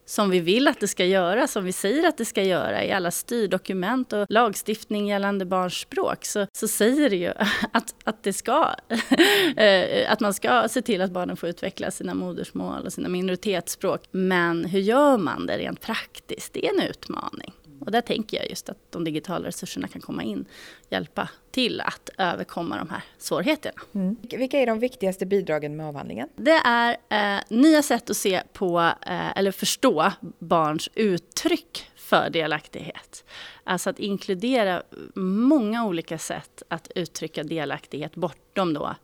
som 0.06 0.30
vi 0.30 0.40
vill 0.40 0.68
att 0.68 0.80
det 0.80 0.88
ska 0.88 1.06
göra, 1.06 1.48
som 1.48 1.64
vi 1.64 1.72
säger 1.72 2.08
att 2.08 2.18
det 2.18 2.26
ska 2.26 2.44
göra 2.44 2.84
i 2.84 2.92
alla 2.92 3.12
styrdokument 3.12 4.14
och 4.14 4.26
lagstiftning 4.30 5.08
gällande 5.08 5.46
barns 5.46 5.74
språk, 5.74 6.26
så, 6.26 6.48
så 6.54 6.68
säger 6.68 7.10
det 7.10 7.16
ju 7.16 7.34
att, 7.72 7.96
att, 8.04 8.24
det 8.24 8.34
ska, 8.34 8.76
eh, 9.58 10.12
att 10.12 10.20
man 10.20 10.34
ska 10.34 10.68
se 10.70 10.82
till 10.82 11.02
att 11.02 11.12
barnen 11.12 11.38
får 11.38 11.50
utveckla 11.50 11.92
sina 11.92 12.14
modersmål 12.14 12.86
och 12.86 12.94
sina 12.94 13.10
minoritetsspråk. 13.10 14.02
Men 14.12 14.66
hur 14.66 14.80
gör 14.80 15.18
man 15.18 15.46
det 15.46 15.58
rent 15.58 15.82
praktiskt? 15.82 16.54
Det 16.54 16.66
är 16.66 16.74
en 16.74 16.90
utmaning. 16.90 17.54
Och 17.86 17.92
där 17.92 18.02
tänker 18.02 18.38
jag 18.38 18.50
just 18.50 18.70
att 18.70 18.78
de 18.90 19.04
digitala 19.04 19.48
resurserna 19.48 19.88
kan 19.88 20.02
komma 20.02 20.24
in 20.24 20.46
och 20.86 20.92
hjälpa 20.92 21.30
till 21.52 21.82
att 21.82 22.10
överkomma 22.18 22.78
de 22.78 22.90
här 22.90 23.04
svårigheterna. 23.18 23.82
Mm. 23.94 24.18
Vilka 24.22 24.60
är 24.60 24.66
de 24.66 24.80
viktigaste 24.80 25.26
bidragen 25.26 25.76
med 25.76 25.86
avhandlingen? 25.86 26.30
Det 26.36 26.62
är 26.66 26.98
eh, 27.10 27.42
nya 27.50 27.82
sätt 27.84 28.10
att 28.10 28.18
se 28.18 28.42
på 28.54 28.80
eh, 28.80 29.38
eller 29.38 29.52
förstå 29.52 30.12
barns 30.40 30.90
uttryck 30.96 31.92
för 31.96 32.30
delaktighet. 32.30 33.24
Alltså 33.64 33.90
att 33.90 34.00
inkludera 34.00 34.84
många 35.16 35.86
olika 35.86 36.18
sätt 36.18 36.64
att 36.68 36.92
uttrycka 36.96 37.44
delaktighet 37.44 38.16
bortom 38.16 38.74
då 38.74 38.96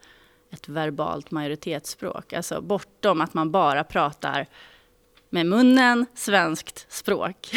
ett 0.51 0.69
verbalt 0.69 1.31
majoritetsspråk. 1.31 2.33
Alltså 2.33 2.61
bortom 2.61 3.21
att 3.21 3.33
man 3.33 3.51
bara 3.51 3.83
pratar 3.83 4.47
med 5.29 5.45
munnen, 5.45 6.05
svenskt 6.13 6.85
språk. 6.89 7.51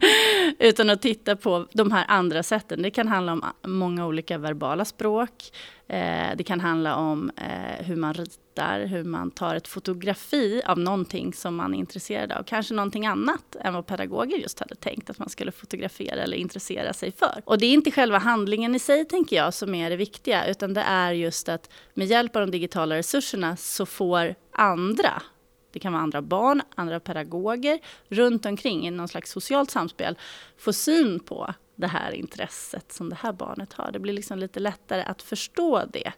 Utan 0.58 0.90
att 0.90 1.02
titta 1.02 1.36
på 1.36 1.66
de 1.72 1.92
här 1.92 2.04
andra 2.08 2.42
sätten. 2.42 2.82
Det 2.82 2.90
kan 2.90 3.08
handla 3.08 3.32
om 3.32 3.44
många 3.66 4.06
olika 4.06 4.38
verbala 4.38 4.84
språk. 4.84 5.52
Eh, 5.88 6.36
det 6.36 6.44
kan 6.44 6.60
handla 6.60 6.96
om 6.96 7.30
eh, 7.36 7.86
hur 7.86 7.96
man 7.96 8.14
ritar, 8.14 8.86
hur 8.86 9.04
man 9.04 9.30
tar 9.30 9.54
ett 9.54 9.68
fotografi 9.68 10.62
av 10.66 10.78
någonting 10.78 11.32
som 11.32 11.56
man 11.56 11.74
är 11.74 11.78
intresserad 11.78 12.32
av. 12.32 12.42
Kanske 12.42 12.74
någonting 12.74 13.06
annat 13.06 13.56
än 13.60 13.74
vad 13.74 13.86
pedagoger 13.86 14.36
just 14.36 14.60
hade 14.60 14.74
tänkt 14.74 15.10
att 15.10 15.18
man 15.18 15.28
skulle 15.28 15.52
fotografera 15.52 16.22
eller 16.22 16.36
intressera 16.36 16.92
sig 16.92 17.12
för. 17.12 17.42
Och 17.44 17.58
det 17.58 17.66
är 17.66 17.72
inte 17.72 17.90
själva 17.90 18.18
handlingen 18.18 18.74
i 18.74 18.78
sig, 18.78 19.04
tänker 19.04 19.36
jag, 19.36 19.54
som 19.54 19.74
är 19.74 19.90
det 19.90 19.96
viktiga, 19.96 20.46
utan 20.46 20.74
det 20.74 20.80
är 20.80 21.12
just 21.12 21.48
att 21.48 21.70
med 21.94 22.06
hjälp 22.06 22.36
av 22.36 22.42
de 22.42 22.50
digitala 22.50 22.96
resurserna 22.96 23.56
så 23.56 23.86
får 23.86 24.34
andra 24.52 25.22
det 25.70 25.78
kan 25.78 25.92
vara 25.92 26.02
andra 26.02 26.22
barn, 26.22 26.62
andra 26.74 27.00
pedagoger 27.00 27.78
runt 28.08 28.46
omkring 28.46 28.86
i 28.86 28.90
någon 28.90 29.08
slags 29.08 29.30
socialt 29.30 29.70
samspel 29.70 30.18
få 30.56 30.72
syn 30.72 31.20
på 31.20 31.54
det 31.80 31.86
här 31.86 32.12
intresset 32.12 32.92
som 32.92 33.08
det 33.08 33.16
här 33.16 33.32
barnet 33.32 33.72
har. 33.72 33.92
Det 33.92 33.98
blir 33.98 34.12
liksom 34.12 34.38
lite 34.38 34.60
lättare 34.60 35.02
att 35.02 35.22
förstå 35.22 35.82
det. 35.92 36.12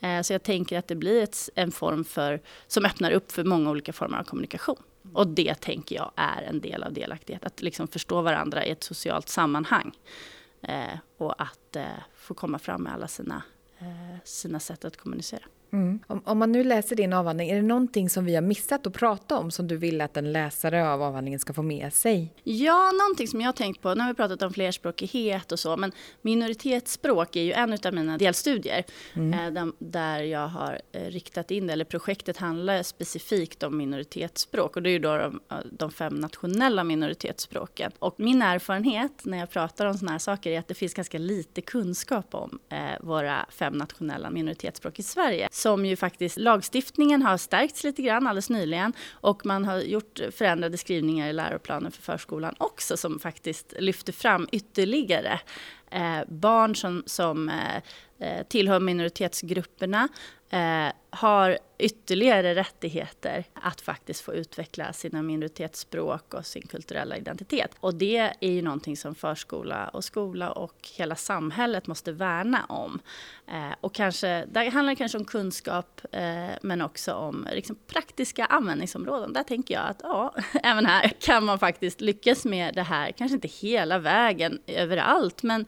Eh, 0.00 0.22
så 0.22 0.32
jag 0.32 0.42
tänker 0.42 0.78
att 0.78 0.88
det 0.88 0.94
blir 0.94 1.22
ett, 1.22 1.48
en 1.54 1.72
form 1.72 2.04
för, 2.04 2.40
som 2.66 2.84
öppnar 2.84 3.10
upp 3.10 3.32
för 3.32 3.44
många 3.44 3.70
olika 3.70 3.92
former 3.92 4.18
av 4.18 4.24
kommunikation. 4.24 4.82
Och 5.12 5.28
det 5.28 5.54
tänker 5.54 5.96
jag 5.96 6.12
är 6.16 6.42
en 6.42 6.60
del 6.60 6.82
av 6.82 6.92
delaktighet, 6.92 7.44
att 7.44 7.62
liksom 7.62 7.88
förstå 7.88 8.22
varandra 8.22 8.64
i 8.64 8.70
ett 8.70 8.84
socialt 8.84 9.28
sammanhang. 9.28 9.98
Eh, 10.62 10.98
och 11.16 11.42
att 11.42 11.76
eh, 11.76 11.84
få 12.16 12.34
komma 12.34 12.58
fram 12.58 12.82
med 12.82 12.92
alla 12.92 13.08
sina, 13.08 13.42
sina 14.24 14.60
sätt 14.60 14.84
att 14.84 14.96
kommunicera. 14.96 15.44
Mm. 15.72 16.00
Om, 16.06 16.22
om, 16.24 16.38
man 16.38 16.52
nu 16.52 16.64
läser 16.64 16.96
din 16.96 17.12
avhandling, 17.12 17.50
är 17.50 17.56
det 17.56 17.62
någonting 17.62 18.10
som 18.10 18.24
vi 18.24 18.34
har 18.34 18.42
missat 18.42 18.86
att 18.86 18.92
prata 18.92 19.38
om 19.38 19.50
som 19.50 19.68
du 19.68 19.76
vill 19.76 20.00
att 20.00 20.16
en 20.16 20.32
läsare 20.32 20.88
av 20.88 21.02
avhandlingen 21.02 21.40
ska 21.40 21.52
få 21.52 21.62
med 21.62 21.92
sig? 21.92 22.34
Ja, 22.44 22.92
någonting 22.92 23.28
som 23.28 23.40
jag 23.40 23.48
har 23.48 23.52
tänkt 23.52 23.82
på, 23.82 23.94
nu 23.94 24.00
har 24.00 24.08
vi 24.08 24.14
pratat 24.14 24.42
om 24.42 24.52
flerspråkighet 24.52 25.52
och 25.52 25.58
så, 25.58 25.76
men 25.76 25.92
minoritetsspråk 26.22 27.36
är 27.36 27.42
ju 27.42 27.52
en 27.52 27.72
av 27.72 27.94
mina 27.94 28.18
delstudier 28.18 28.84
mm. 29.14 29.56
eh, 29.56 29.66
där 29.78 30.22
jag 30.22 30.48
har 30.48 30.80
eh, 30.92 31.02
riktat 31.02 31.50
in 31.50 31.66
det, 31.66 31.72
eller 31.72 31.84
projektet 31.84 32.36
handlar 32.36 32.82
specifikt 32.82 33.62
om 33.62 33.76
minoritetsspråk 33.76 34.76
och 34.76 34.82
det 34.82 34.90
är 34.90 34.92
ju 34.92 34.98
då 34.98 35.16
de, 35.16 35.40
de 35.70 35.90
fem 35.90 36.14
nationella 36.14 36.84
minoritetsspråken. 36.84 37.92
Och 37.98 38.14
min 38.18 38.42
erfarenhet 38.42 39.24
när 39.24 39.38
jag 39.38 39.50
pratar 39.50 39.86
om 39.86 39.94
sådana 39.94 40.12
här 40.12 40.18
saker 40.18 40.50
är 40.50 40.58
att 40.58 40.68
det 40.68 40.74
finns 40.74 40.94
ganska 40.94 41.18
lite 41.18 41.60
kunskap 41.60 42.34
om 42.34 42.58
eh, 42.68 42.78
våra 43.00 43.46
fem 43.50 43.72
nationella 43.72 44.30
minoritetsspråk 44.30 44.98
i 44.98 45.02
Sverige 45.02 45.48
som 45.60 45.86
ju 45.86 45.96
faktiskt 45.96 46.38
lagstiftningen 46.38 47.22
har 47.22 47.36
stärkts 47.36 47.84
lite 47.84 48.02
grann 48.02 48.26
alldeles 48.26 48.50
nyligen 48.50 48.92
och 49.10 49.46
man 49.46 49.64
har 49.64 49.78
gjort 49.78 50.20
förändrade 50.30 50.76
skrivningar 50.76 51.28
i 51.28 51.32
läroplanen 51.32 51.92
för 51.92 52.02
förskolan 52.02 52.54
också 52.58 52.96
som 52.96 53.18
faktiskt 53.18 53.74
lyfter 53.78 54.12
fram 54.12 54.48
ytterligare 54.52 55.40
eh, 55.90 56.20
barn 56.28 56.76
som, 56.76 57.02
som 57.06 57.48
eh, 57.48 57.76
eh 58.28 58.42
tillhör 58.48 58.80
minoritetsgrupperna 58.80 60.08
eh, 60.50 60.92
har 61.10 61.58
ytterligare 61.78 62.54
rättigheter 62.54 63.44
att 63.54 63.80
faktiskt 63.80 64.20
få 64.20 64.34
utveckla 64.34 64.92
sina 64.92 65.22
minoritetsspråk 65.22 66.34
och 66.34 66.46
sin 66.46 66.62
kulturella 66.62 67.16
identitet. 67.16 67.70
Och 67.80 67.94
det 67.94 68.32
är 68.40 68.50
ju 68.50 68.62
någonting 68.62 68.96
som 68.96 69.14
förskola 69.14 69.88
och 69.88 70.04
skola 70.04 70.50
och 70.50 70.88
hela 70.96 71.16
samhället 71.16 71.86
måste 71.86 72.12
värna 72.12 72.64
om. 72.64 73.00
Eh, 73.46 73.74
och 73.80 73.94
kanske, 73.94 74.44
där 74.44 74.70
handlar 74.70 74.92
det 74.92 74.96
kanske 74.96 75.18
om 75.18 75.24
kunskap 75.24 76.00
eh, 76.12 76.50
men 76.62 76.82
också 76.82 77.14
om 77.14 77.48
liksom, 77.52 77.76
praktiska 77.86 78.44
användningsområden. 78.44 79.32
Där 79.32 79.42
tänker 79.42 79.74
jag 79.74 79.86
att 79.86 80.00
ja, 80.02 80.34
även 80.62 80.86
här 80.86 81.08
kan 81.20 81.44
man 81.44 81.58
faktiskt 81.58 82.00
lyckas 82.00 82.44
med 82.44 82.74
det 82.74 82.82
här, 82.82 83.12
kanske 83.12 83.34
inte 83.34 83.48
hela 83.48 83.98
vägen 83.98 84.60
överallt 84.66 85.42
men 85.42 85.66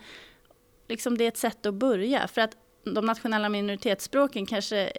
liksom 0.89 1.19
det 1.19 1.25
är 1.25 1.29
ett 1.29 1.37
sätt 1.37 1.67
att 1.67 1.75
börja. 1.75 2.29
För 2.29 2.41
att 2.41 2.57
de 2.85 3.07
nationella 3.07 3.49
minoritetsspråken 3.49 4.47
kanske 4.47 4.93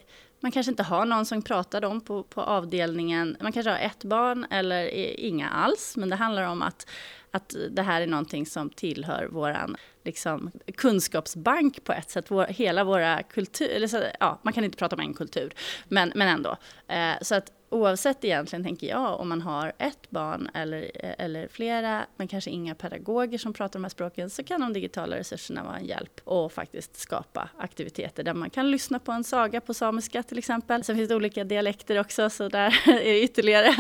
man 0.43 0.51
kanske 0.51 0.71
inte 0.71 0.83
har 0.83 1.05
någon 1.05 1.25
som 1.25 1.41
pratar 1.41 1.81
dem 1.81 2.01
på, 2.01 2.23
på 2.23 2.41
avdelningen. 2.41 3.37
Man 3.41 3.51
kanske 3.51 3.69
har 3.69 3.79
ett 3.79 4.03
barn 4.03 4.45
eller 4.51 4.87
inga 5.19 5.49
alls. 5.49 5.97
Men 5.97 6.09
det 6.09 6.15
handlar 6.15 6.43
om 6.43 6.61
att, 6.61 6.89
att 7.31 7.55
det 7.69 7.81
här 7.81 8.01
är 8.01 8.07
någonting 8.07 8.45
som 8.45 8.69
tillhör 8.69 9.27
vår 9.31 9.57
liksom, 10.03 10.51
kunskapsbank 10.77 11.83
på 11.83 11.93
ett 11.93 12.09
sätt. 12.09 12.31
Vår, 12.31 12.45
hela 12.45 12.83
våra 12.83 13.23
kultur... 13.23 13.69
Eller 13.69 13.87
så, 13.87 14.03
ja, 14.19 14.39
man 14.41 14.53
kan 14.53 14.63
inte 14.63 14.77
prata 14.77 14.95
om 14.95 15.01
en 15.01 15.13
kultur, 15.13 15.53
men, 15.87 16.11
men 16.15 16.27
ändå. 16.27 16.57
Eh, 16.87 17.13
så 17.21 17.35
att 17.35 17.51
oavsett 17.73 18.23
egentligen, 18.23 18.63
tänker 18.63 18.87
jag, 18.87 19.19
om 19.19 19.29
man 19.29 19.41
har 19.41 19.73
ett 19.77 20.09
barn 20.09 20.49
eller, 20.53 20.91
eller 21.21 21.47
flera, 21.47 22.05
men 22.15 22.27
kanske 22.27 22.49
inga 22.49 22.75
pedagoger 22.75 23.37
som 23.37 23.53
pratar 23.53 23.79
de 23.79 23.83
här 23.83 23.89
språken, 23.89 24.29
så 24.29 24.43
kan 24.43 24.61
de 24.61 24.73
digitala 24.73 25.15
resurserna 25.15 25.63
vara 25.63 25.77
en 25.77 25.85
hjälp 25.85 26.21
och 26.23 26.51
faktiskt 26.51 26.99
skapa 26.99 27.49
aktiviteter 27.57 28.23
där 28.23 28.33
man 28.33 28.49
kan 28.49 28.71
lyssna 28.71 28.99
på 28.99 29.11
en 29.11 29.23
saga 29.23 29.61
på 29.61 29.73
samiska 29.73 30.23
till 30.23 30.37
exempel. 30.37 30.83
Sen 30.83 30.95
finns 30.95 31.09
det 31.09 31.15
olika 31.15 31.43
dialekter 31.43 31.99
också, 31.99 32.29
så 32.29 32.49
där 32.49 32.67
är 32.87 33.03
det 33.03 33.21
ytterligare. 33.21 33.75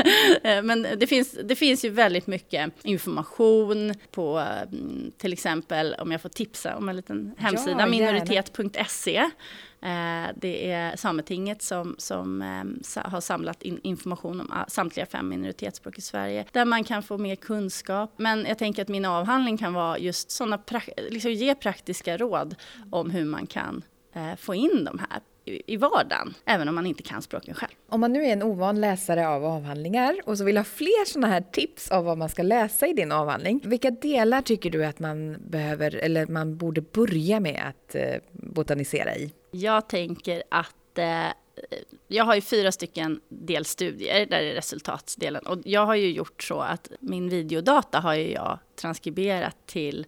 Men 0.61 0.87
det 0.97 1.07
finns, 1.07 1.37
det 1.43 1.55
finns 1.55 1.85
ju 1.85 1.89
väldigt 1.89 2.27
mycket 2.27 2.71
information 2.83 3.93
på 4.11 4.37
mm, 4.37 5.11
till 5.17 5.33
exempel, 5.33 5.95
om 5.99 6.11
jag 6.11 6.21
får 6.21 6.29
tipsa 6.29 6.75
om 6.75 6.89
en 6.89 6.95
liten 6.95 7.35
hemsida, 7.37 7.79
ja, 7.79 7.85
minoritet.se 7.85 9.17
Eh, 9.17 9.29
Eh, 9.83 10.29
det 10.35 10.71
är 10.71 10.95
Sametinget 10.95 11.61
som, 11.61 11.95
som 11.97 12.41
ehm, 12.41 12.81
har 12.95 13.21
samlat 13.21 13.63
in 13.63 13.79
information 13.83 14.41
om 14.41 14.53
samtliga 14.67 15.05
fem 15.05 15.29
minoritetsspråk 15.29 15.97
i 15.97 16.01
Sverige, 16.01 16.45
där 16.51 16.65
man 16.65 16.83
kan 16.83 17.03
få 17.03 17.17
mer 17.17 17.35
kunskap. 17.35 18.13
Men 18.17 18.45
jag 18.45 18.57
tänker 18.57 18.81
att 18.81 18.87
min 18.87 19.05
avhandling 19.05 19.57
kan 19.57 19.73
vara 19.73 19.97
just 19.97 20.31
sådana, 20.31 20.59
liksom 21.09 21.31
ge 21.31 21.55
praktiska 21.55 22.17
råd 22.17 22.55
om 22.91 23.09
hur 23.09 23.25
man 23.25 23.47
kan 23.47 23.83
eh, 24.13 24.35
få 24.37 24.55
in 24.55 24.83
de 24.85 24.99
här 24.99 25.21
i 25.45 25.77
vardagen, 25.77 26.33
även 26.45 26.69
om 26.69 26.75
man 26.75 26.85
inte 26.85 27.03
kan 27.03 27.21
språken 27.21 27.53
själv. 27.53 27.71
Om 27.89 28.01
man 28.01 28.13
nu 28.13 28.25
är 28.25 28.33
en 28.33 28.43
ovan 28.43 28.81
läsare 28.81 29.27
av 29.27 29.45
avhandlingar 29.45 30.15
och 30.25 30.37
så 30.37 30.43
vill 30.43 30.57
ha 30.57 30.63
fler 30.63 31.05
sådana 31.05 31.27
här 31.27 31.41
tips 31.41 31.91
av 31.91 32.05
vad 32.05 32.17
man 32.17 32.29
ska 32.29 32.43
läsa 32.43 32.87
i 32.87 32.93
din 32.93 33.11
avhandling, 33.11 33.61
vilka 33.63 33.91
delar 33.91 34.41
tycker 34.41 34.69
du 34.69 34.85
att 34.85 34.99
man 34.99 35.37
behöver, 35.49 35.95
eller 35.95 36.27
man 36.27 36.57
borde 36.57 36.81
börja 36.81 37.39
med 37.39 37.61
att 37.67 37.95
eh, 37.95 38.15
botanisera 38.31 39.15
i? 39.15 39.31
Jag 39.55 39.89
tänker 39.89 40.43
att 40.49 40.97
eh, 40.97 41.27
jag 42.07 42.25
har 42.25 42.35
ju 42.35 42.41
fyra 42.41 42.71
stycken 42.71 43.21
delstudier, 43.29 44.25
där 44.25 44.41
är 44.41 44.53
resultatsdelen. 44.53 45.47
Och 45.47 45.59
jag 45.65 45.85
har 45.85 45.95
ju 45.95 46.11
gjort 46.11 46.43
så 46.43 46.59
att 46.59 46.91
min 46.99 47.29
videodata 47.29 47.99
har 47.99 48.13
ju 48.13 48.31
jag 48.31 48.59
transkriberat 48.75 49.57
till, 49.65 50.05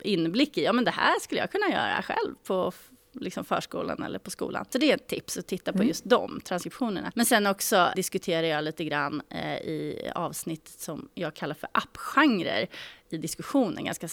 inblick 0.03 0.57
i, 0.57 0.63
ja 0.63 0.73
men 0.73 0.85
det 0.85 0.91
här 0.91 1.19
skulle 1.21 1.41
jag 1.41 1.51
kunna 1.51 1.69
göra 1.69 2.01
själv 2.01 2.35
på 2.47 2.71
liksom 3.13 3.45
förskolan 3.45 4.03
eller 4.03 4.19
på 4.19 4.31
skolan. 4.31 4.65
Så 4.69 4.77
det 4.77 4.91
är 4.91 4.95
ett 4.95 5.07
tips 5.07 5.37
att 5.37 5.47
titta 5.47 5.71
på 5.71 5.77
mm. 5.77 5.87
just 5.87 6.05
de 6.05 6.41
transkriptionerna. 6.41 7.11
Men 7.15 7.25
sen 7.25 7.47
också 7.47 7.91
diskuterar 7.95 8.47
jag 8.47 8.63
lite 8.63 8.83
grann 8.83 9.21
eh, 9.29 9.55
i 9.55 10.11
avsnitt 10.15 10.67
som 10.77 11.09
jag 11.13 11.33
kallar 11.33 11.55
för 11.55 11.69
appgenrer 11.71 12.67
i 13.13 13.17
diskussionen 13.17 13.85
ganska, 13.85 14.07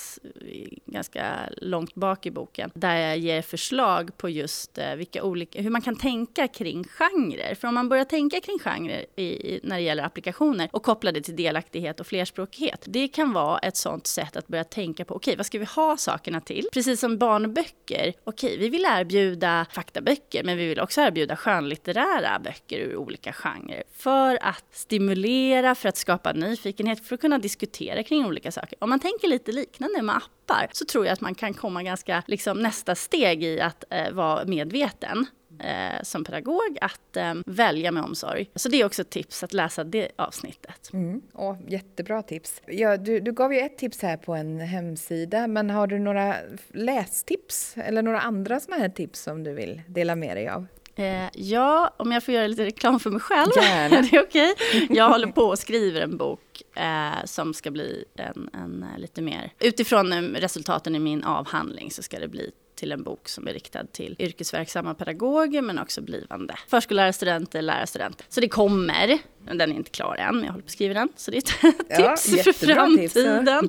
ganska 0.87 1.49
långt 1.57 1.95
bak 1.95 2.27
i 2.27 2.31
boken 2.31 2.71
där 2.75 2.97
jag 2.97 3.19
ger 3.19 3.43
förslag 3.43 4.17
på 4.17 4.29
just 4.29 4.79
eh, 4.79 4.95
vilka 4.95 5.23
olika, 5.23 5.63
hur 5.63 5.71
man 5.71 5.83
kan 5.83 5.97
tänka 5.97 6.49
kring 6.49 6.85
genrer. 6.85 7.55
För 7.55 7.69
om 7.69 7.75
man 7.75 7.89
börjar 7.89 8.05
tänka 8.05 8.41
kring 8.41 8.59
genrer 8.59 9.21
i, 9.21 9.61
när 9.63 9.77
det 9.77 9.83
gäller 9.83 10.03
applikationer 10.03 10.69
och 10.73 10.83
koppla 10.83 11.13
det 11.13 11.21
till 11.21 11.37
delaktighet 11.37 12.01
och 12.01 12.07
flerspråkighet. 12.07 12.85
Det 12.89 13.09
kan 13.09 13.33
vara 13.33 13.59
ett 13.59 13.77
sånt 13.77 14.07
sätt 14.07 14.37
att 14.37 14.49
börja 14.49 14.65
tänka 14.65 15.05
på, 15.05 15.15
okej, 15.15 15.33
okay, 15.33 15.37
vad 15.37 15.47
ska 15.47 15.59
vi 15.59 15.65
ha 15.65 15.97
sakerna 15.97 16.41
till? 16.41 16.69
Precis 16.73 17.01
som 17.01 17.19
barnböcker. 17.19 18.13
Okej, 18.25 18.49
okay, 18.55 18.59
vi 18.59 18.69
vill 18.69 18.85
erbjuda 18.85 19.67
faktaböcker, 19.73 20.45
men 20.45 20.57
vi 20.57 20.67
vill 20.67 20.81
också 20.81 21.01
erbjuda 21.01 21.37
skönlitterära 21.37 22.39
böcker 22.39 22.79
ur 22.79 22.97
olika 22.97 23.33
genrer 23.33 23.83
för 23.93 24.39
att 24.43 24.65
stimulera, 24.71 25.75
för 25.75 25.89
att 25.89 25.97
skapa 25.97 26.33
nyfikenhet, 26.33 27.07
för 27.07 27.15
att 27.15 27.21
kunna 27.21 27.39
diskutera 27.39 28.03
kring 28.03 28.27
olika 28.27 28.53
saker. 28.53 28.79
Om 28.81 28.90
man 28.91 29.01
tänker 29.01 29.29
lite 29.29 29.53
liknande 29.53 30.03
med 30.03 30.17
appar 30.17 30.69
så 30.73 30.85
tror 30.85 31.07
jag 31.07 31.13
att 31.13 31.21
man 31.21 31.35
kan 31.35 31.55
komma 31.55 31.83
ganska 31.83 32.23
liksom, 32.27 32.63
nästa 32.63 32.95
steg 32.95 33.45
i 33.45 33.61
att 33.61 33.85
eh, 33.91 34.11
vara 34.13 34.45
medveten 34.45 35.27
eh, 35.61 36.03
som 36.03 36.25
pedagog 36.25 36.79
att 36.81 37.17
eh, 37.17 37.35
välja 37.47 37.93
med 37.93 38.03
omsorg. 38.03 38.51
Så 38.55 38.69
det 38.69 38.81
är 38.81 38.87
också 38.87 39.03
ett 39.03 39.11
tips 39.11 39.43
att 39.43 39.53
läsa 39.53 39.85
det 39.85 40.09
avsnittet. 40.17 40.91
Mm. 40.93 41.23
Oh, 41.35 41.57
jättebra 41.69 42.23
tips. 42.23 42.63
Ja, 42.67 42.97
du, 42.97 43.21
du 43.21 43.33
gav 43.33 43.55
ju 43.55 43.61
ett 43.61 43.79
tips 43.79 44.03
här 44.03 44.17
på 44.17 44.35
en 44.35 44.61
hemsida, 44.61 45.47
men 45.47 45.71
har 45.71 45.87
du 45.87 45.99
några 45.99 46.37
lästips 46.69 47.75
eller 47.77 48.03
några 48.03 48.21
andra 48.21 48.61
sådana 48.61 48.83
här 48.83 48.89
tips 48.89 49.23
som 49.23 49.45
du 49.45 49.53
vill 49.53 49.83
dela 49.87 50.17
med 50.17 50.37
dig 50.37 50.49
av? 50.49 50.67
Eh, 51.01 51.29
ja, 51.35 51.95
om 51.97 52.13
jag 52.13 52.25
får 52.25 52.35
göra 52.35 52.47
lite 52.47 52.65
reklam 52.65 53.01
för 53.01 53.11
mig 53.11 53.21
själv. 53.21 53.51
Gärna. 53.57 54.01
det 54.11 54.17
är 54.17 54.23
okej? 54.23 54.55
Jag 54.89 55.09
håller 55.09 55.27
på 55.27 55.43
och 55.43 55.59
skriver 55.59 56.01
en 56.01 56.17
bok 56.17 56.63
eh, 56.75 57.25
som 57.25 57.55
ska 57.55 57.71
bli 57.71 58.05
en, 58.17 58.51
en 58.53 58.83
eh, 58.83 58.99
lite 58.99 59.23
mer... 59.23 59.53
Utifrån 59.59 60.13
eh, 60.13 60.23
resultaten 60.41 60.95
i 60.95 60.99
min 60.99 61.25
avhandling 61.25 61.91
så 61.91 62.03
ska 62.03 62.19
det 62.19 62.29
bli 62.29 62.51
till 62.75 62.93
en 62.93 63.03
bok 63.03 63.29
som 63.29 63.49
är 63.49 63.53
riktad 63.53 63.85
till 63.85 64.17
yrkesverksamma 64.19 64.95
pedagoger 64.95 65.63
men 65.63 65.79
också 65.79 66.03
blivande 66.03 66.55
förskollärarstudenter, 66.69 67.63
lärarstudenter. 67.63 68.27
Så 68.29 68.41
det 68.41 68.49
kommer, 68.49 69.19
men 69.45 69.59
den 69.59 69.73
är 69.73 69.77
inte 69.77 69.91
klar 69.91 70.17
än, 70.17 70.37
men 70.37 70.45
jag 70.45 70.53
håller 70.53 70.63
på 70.63 70.67
att 70.67 70.71
skriva 70.71 70.95
den. 70.95 71.09
Så 71.17 71.31
det 71.31 71.37
är 71.37 71.39
ett 71.39 71.77
Ja, 71.89 72.17
tips 72.17 72.31
för 72.31 72.37
jättebra 72.37 72.87
tips, 72.87 73.17
ja. 73.17 73.23
framtiden. 73.23 73.69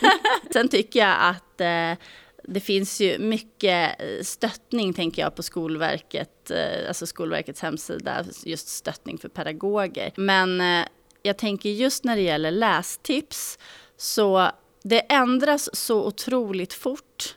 Sen 0.52 0.68
tycker 0.68 1.00
jag 1.00 1.16
att 1.20 1.60
eh, 1.60 2.04
det 2.50 2.60
finns 2.60 3.00
ju 3.00 3.18
mycket 3.18 4.02
eh, 4.02 4.22
stöttning, 4.22 4.92
tänker 4.92 5.22
jag, 5.22 5.34
på 5.34 5.42
Skolverket, 5.42 6.50
eh, 6.50 6.88
alltså 6.88 7.06
Skolverkets 7.06 7.60
hemsida, 7.60 8.24
just 8.44 8.68
stöttning 8.68 9.18
för 9.18 9.28
pedagoger. 9.28 10.12
Men 10.16 10.60
eh, 10.60 10.86
jag 11.22 11.38
tänker 11.38 11.70
just 11.70 12.04
när 12.04 12.16
det 12.16 12.22
gäller 12.22 12.50
lästips, 12.50 13.58
så 13.96 14.50
det 14.82 15.00
ändras 15.12 15.76
så 15.76 16.06
otroligt 16.06 16.72
fort. 16.72 17.36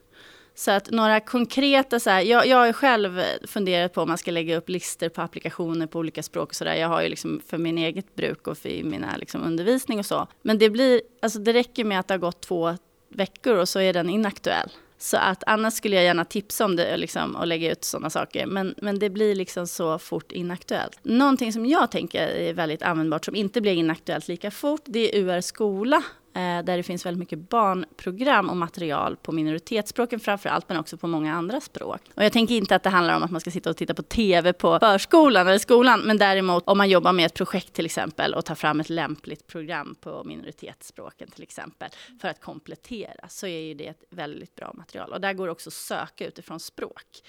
Så 0.55 0.71
att 0.71 0.91
några 0.91 1.19
konkreta, 1.19 1.99
så 1.99 2.09
här, 2.09 2.21
jag, 2.21 2.47
jag 2.47 2.57
har 2.57 2.73
själv 2.73 3.21
funderat 3.47 3.93
på 3.93 4.01
om 4.01 4.07
man 4.07 4.17
ska 4.17 4.31
lägga 4.31 4.57
upp 4.57 4.69
listor 4.69 5.09
på 5.09 5.21
applikationer 5.21 5.87
på 5.87 5.99
olika 5.99 6.23
språk 6.23 6.49
och 6.49 6.55
sådär. 6.55 6.75
Jag 6.75 6.87
har 6.87 7.01
ju 7.01 7.09
liksom 7.09 7.41
för 7.47 7.57
min 7.57 7.77
eget 7.77 8.15
bruk 8.15 8.47
och 8.47 8.57
för 8.57 8.83
min 8.83 9.05
liksom 9.17 9.43
undervisning 9.43 9.99
och 9.99 10.05
så. 10.05 10.27
Men 10.41 10.57
det 10.57 10.69
blir, 10.69 11.01
alltså 11.21 11.39
det 11.39 11.53
räcker 11.53 11.83
med 11.83 11.99
att 11.99 12.07
det 12.07 12.13
har 12.13 12.19
gått 12.19 12.41
två 12.41 12.77
veckor 13.09 13.57
och 13.57 13.69
så 13.69 13.79
är 13.79 13.93
den 13.93 14.09
inaktuell. 14.09 14.69
Så 14.97 15.17
att 15.17 15.43
annars 15.45 15.73
skulle 15.73 15.95
jag 15.95 16.05
gärna 16.05 16.25
tipsa 16.25 16.65
om 16.65 16.75
det 16.75 16.97
liksom, 16.97 17.35
och 17.35 17.47
lägga 17.47 17.71
ut 17.71 17.83
sådana 17.83 18.09
saker. 18.09 18.45
Men, 18.45 18.75
men 18.77 18.99
det 18.99 19.09
blir 19.09 19.35
liksom 19.35 19.67
så 19.67 19.99
fort 19.99 20.31
inaktuellt. 20.31 20.99
Någonting 21.03 21.53
som 21.53 21.65
jag 21.65 21.91
tänker 21.91 22.27
är 22.27 22.53
väldigt 22.53 22.81
användbart 22.81 23.25
som 23.25 23.35
inte 23.35 23.61
blir 23.61 23.73
inaktuellt 23.73 24.27
lika 24.27 24.51
fort, 24.51 24.81
det 24.85 25.17
är 25.17 25.21
UR 25.21 25.41
skola. 25.41 26.03
Eh, 26.35 26.63
där 26.63 26.77
det 26.77 26.83
finns 26.83 27.05
väldigt 27.05 27.19
mycket 27.19 27.49
barnprogram 27.49 28.49
och 28.49 28.57
material 28.57 29.15
på 29.15 29.31
minoritetsspråken 29.31 30.19
framför 30.19 30.49
allt, 30.49 30.69
men 30.69 30.77
också 30.77 30.97
på 30.97 31.07
många 31.07 31.33
andra 31.33 31.61
språk. 31.61 32.01
Och 32.15 32.23
jag 32.23 32.33
tänker 32.33 32.55
inte 32.55 32.75
att 32.75 32.83
det 32.83 32.89
handlar 32.89 33.15
om 33.15 33.23
att 33.23 33.31
man 33.31 33.41
ska 33.41 33.51
sitta 33.51 33.69
och 33.69 33.77
titta 33.77 33.93
på 33.93 34.03
TV 34.03 34.53
på 34.53 34.79
förskolan 34.79 35.47
eller 35.47 35.57
skolan, 35.57 36.01
men 36.01 36.17
däremot 36.17 36.63
om 36.67 36.77
man 36.77 36.89
jobbar 36.89 37.13
med 37.13 37.25
ett 37.25 37.33
projekt 37.33 37.73
till 37.73 37.85
exempel 37.85 38.33
och 38.33 38.45
tar 38.45 38.55
fram 38.55 38.79
ett 38.79 38.89
lämpligt 38.89 39.47
program 39.47 39.95
på 40.01 40.23
minoritetsspråken 40.23 41.31
till 41.31 41.43
exempel 41.43 41.89
för 42.21 42.27
att 42.27 42.41
komplettera 42.41 43.29
så 43.29 43.47
är 43.47 43.59
ju 43.59 43.73
det 43.73 43.87
ett 43.87 44.03
väldigt 44.09 44.55
bra 44.55 44.71
material. 44.73 45.13
Och 45.13 45.21
där 45.21 45.33
går 45.33 45.45
det 45.45 45.51
också 45.51 45.69
att 45.69 45.73
söka 45.73 46.27
utifrån 46.27 46.59
språk. 46.59 47.23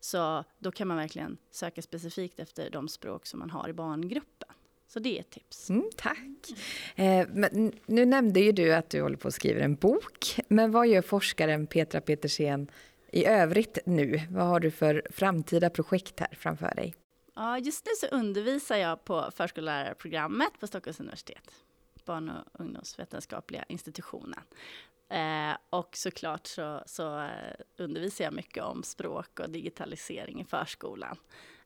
Så 0.00 0.44
då 0.58 0.72
kan 0.72 0.88
man 0.88 0.96
verkligen 0.96 1.36
söka 1.50 1.82
specifikt 1.82 2.40
efter 2.40 2.70
de 2.70 2.88
språk 2.88 3.26
som 3.26 3.38
man 3.38 3.50
har 3.50 3.68
i 3.68 3.72
barngruppen. 3.72 4.37
Så 4.88 4.98
det 4.98 5.16
är 5.16 5.20
ett 5.20 5.30
tips. 5.30 5.70
Mm, 5.70 5.90
tack. 5.96 6.18
Eh, 6.96 7.28
nu 7.86 8.04
nämnde 8.06 8.40
ju 8.40 8.52
du 8.52 8.74
att 8.74 8.90
du 8.90 9.02
håller 9.02 9.16
på 9.16 9.28
att 9.28 9.34
skriva 9.34 9.60
en 9.60 9.74
bok. 9.74 10.40
Men 10.48 10.72
vad 10.72 10.88
gör 10.88 11.02
forskaren 11.02 11.66
Petra 11.66 12.00
Petersen 12.00 12.70
i 13.12 13.24
övrigt 13.24 13.78
nu? 13.86 14.20
Vad 14.30 14.46
har 14.46 14.60
du 14.60 14.70
för 14.70 15.06
framtida 15.10 15.70
projekt 15.70 16.20
här 16.20 16.28
framför 16.32 16.74
dig? 16.74 16.94
Ja, 17.34 17.58
just 17.58 17.86
nu 17.86 17.92
så 17.96 18.16
undervisar 18.16 18.76
jag 18.76 19.04
på 19.04 19.30
förskollärarprogrammet 19.34 20.60
på 20.60 20.66
Stockholms 20.66 21.00
universitet. 21.00 21.50
Barn 22.04 22.28
och 22.30 22.60
ungdomsvetenskapliga 22.60 23.64
institutionen. 23.68 24.42
Eh, 25.10 25.56
och 25.70 25.96
såklart 25.96 26.46
så, 26.46 26.82
så 26.86 27.20
eh, 27.20 27.30
undervisar 27.76 28.24
jag 28.24 28.34
mycket 28.34 28.64
om 28.64 28.82
språk 28.82 29.40
och 29.40 29.50
digitalisering 29.50 30.40
i 30.40 30.44
förskolan. 30.44 31.16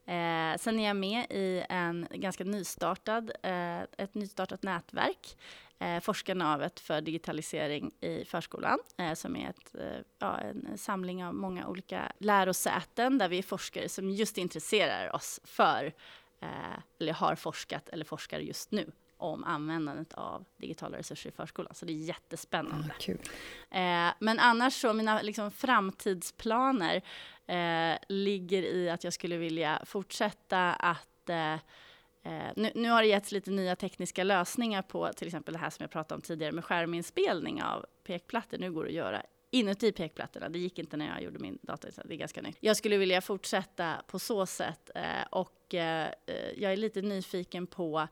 Eh, 0.07 0.59
sen 0.59 0.79
är 0.79 0.87
jag 0.87 0.97
med 0.97 1.27
i 1.31 1.65
en 1.69 2.09
ganska 2.11 2.45
nystartad, 2.45 3.33
eh, 3.43 3.81
ett 3.81 4.15
nystartat 4.15 4.63
nätverk, 4.63 5.37
eh, 5.79 6.01
Forskarnavet 6.01 6.81
för 6.81 7.01
digitalisering 7.01 7.93
i 8.01 8.25
förskolan, 8.25 8.79
eh, 8.99 9.15
som 9.15 9.37
är 9.37 9.51
ett, 9.51 9.75
eh, 9.75 10.05
ja, 10.19 10.39
en 10.39 10.79
samling 10.79 11.25
av 11.25 11.35
många 11.35 11.69
olika 11.69 12.13
lärosäten 12.19 13.19
där 13.19 13.29
vi 13.29 13.39
är 13.39 13.43
forskare 13.43 13.89
som 13.89 14.11
just 14.11 14.39
intresserar 14.39 15.15
oss 15.15 15.41
för, 15.45 15.93
eh, 16.41 16.79
eller 17.01 17.13
har 17.13 17.35
forskat 17.35 17.89
eller 17.89 18.05
forskar 18.05 18.39
just 18.39 18.71
nu 18.71 18.93
om 19.23 19.45
användandet 19.45 20.15
av 20.15 20.45
digitala 20.57 20.99
resurser 20.99 21.31
i 21.31 21.33
förskolan. 21.33 21.75
Så 21.75 21.87
det 21.87 21.93
är 21.93 22.05
jättespännande. 22.05 22.95
Ah. 23.71 23.77
Eh, 23.79 24.15
men 24.19 24.39
annars 24.39 24.81
så, 24.81 24.93
mina 24.93 25.23
liksom, 25.23 25.51
framtidsplaner 25.51 27.03
eh, 27.53 27.99
ligger 28.09 28.63
i 28.63 28.91
att 28.91 29.05
jag 29.05 29.13
skulle 29.13 29.37
vilja 29.37 29.83
fortsätta 29.85 30.73
att 30.73 31.29
eh, 31.29 31.53
eh, 32.23 32.53
nu, 32.57 32.73
nu, 32.75 32.89
har 32.89 33.03
det 33.03 33.09
getts 33.09 33.33
lite 33.33 33.51
nya 33.51 33.77
tekniska 33.77 34.25
lösningar 34.25 34.83
på 34.83 35.13
till 35.13 35.27
exempel 35.27 35.55
det 35.55 35.61
här 35.61 35.71
som 35.71 35.83
jag 35.83 35.91
pratade 35.91 36.15
om 36.15 36.23
tidigare 36.23 36.53
med 36.53 36.65
skärminspelning 36.65 37.63
av 37.63 37.87
pekplattor. 38.05 38.59
Nu 38.59 38.73
går 38.73 38.85
det 38.85 38.89
att 38.89 38.95
göra 38.95 39.23
inuti 39.51 39.93
pekplattorna. 39.93 40.49
Det 40.49 40.59
gick 40.59 40.79
inte 40.79 40.97
när 40.97 41.09
jag 41.09 41.23
gjorde 41.23 41.39
min 41.39 41.59
datainsats, 41.63 42.09
det 42.09 42.15
är 42.15 42.19
ganska 42.19 42.43
nytt. 42.43 42.57
Jag 42.61 42.77
skulle 42.77 42.97
vilja 42.97 43.21
fortsätta 43.21 44.03
på 44.07 44.19
så 44.19 44.47
sätt 44.47 44.91
eh, 44.95 45.27
och 45.31 45.75
eh, 45.75 46.07
eh, 46.27 46.35
jag 46.57 46.73
är 46.73 46.77
lite 46.77 47.03
nyfiken 47.03 47.67
på 47.67 48.09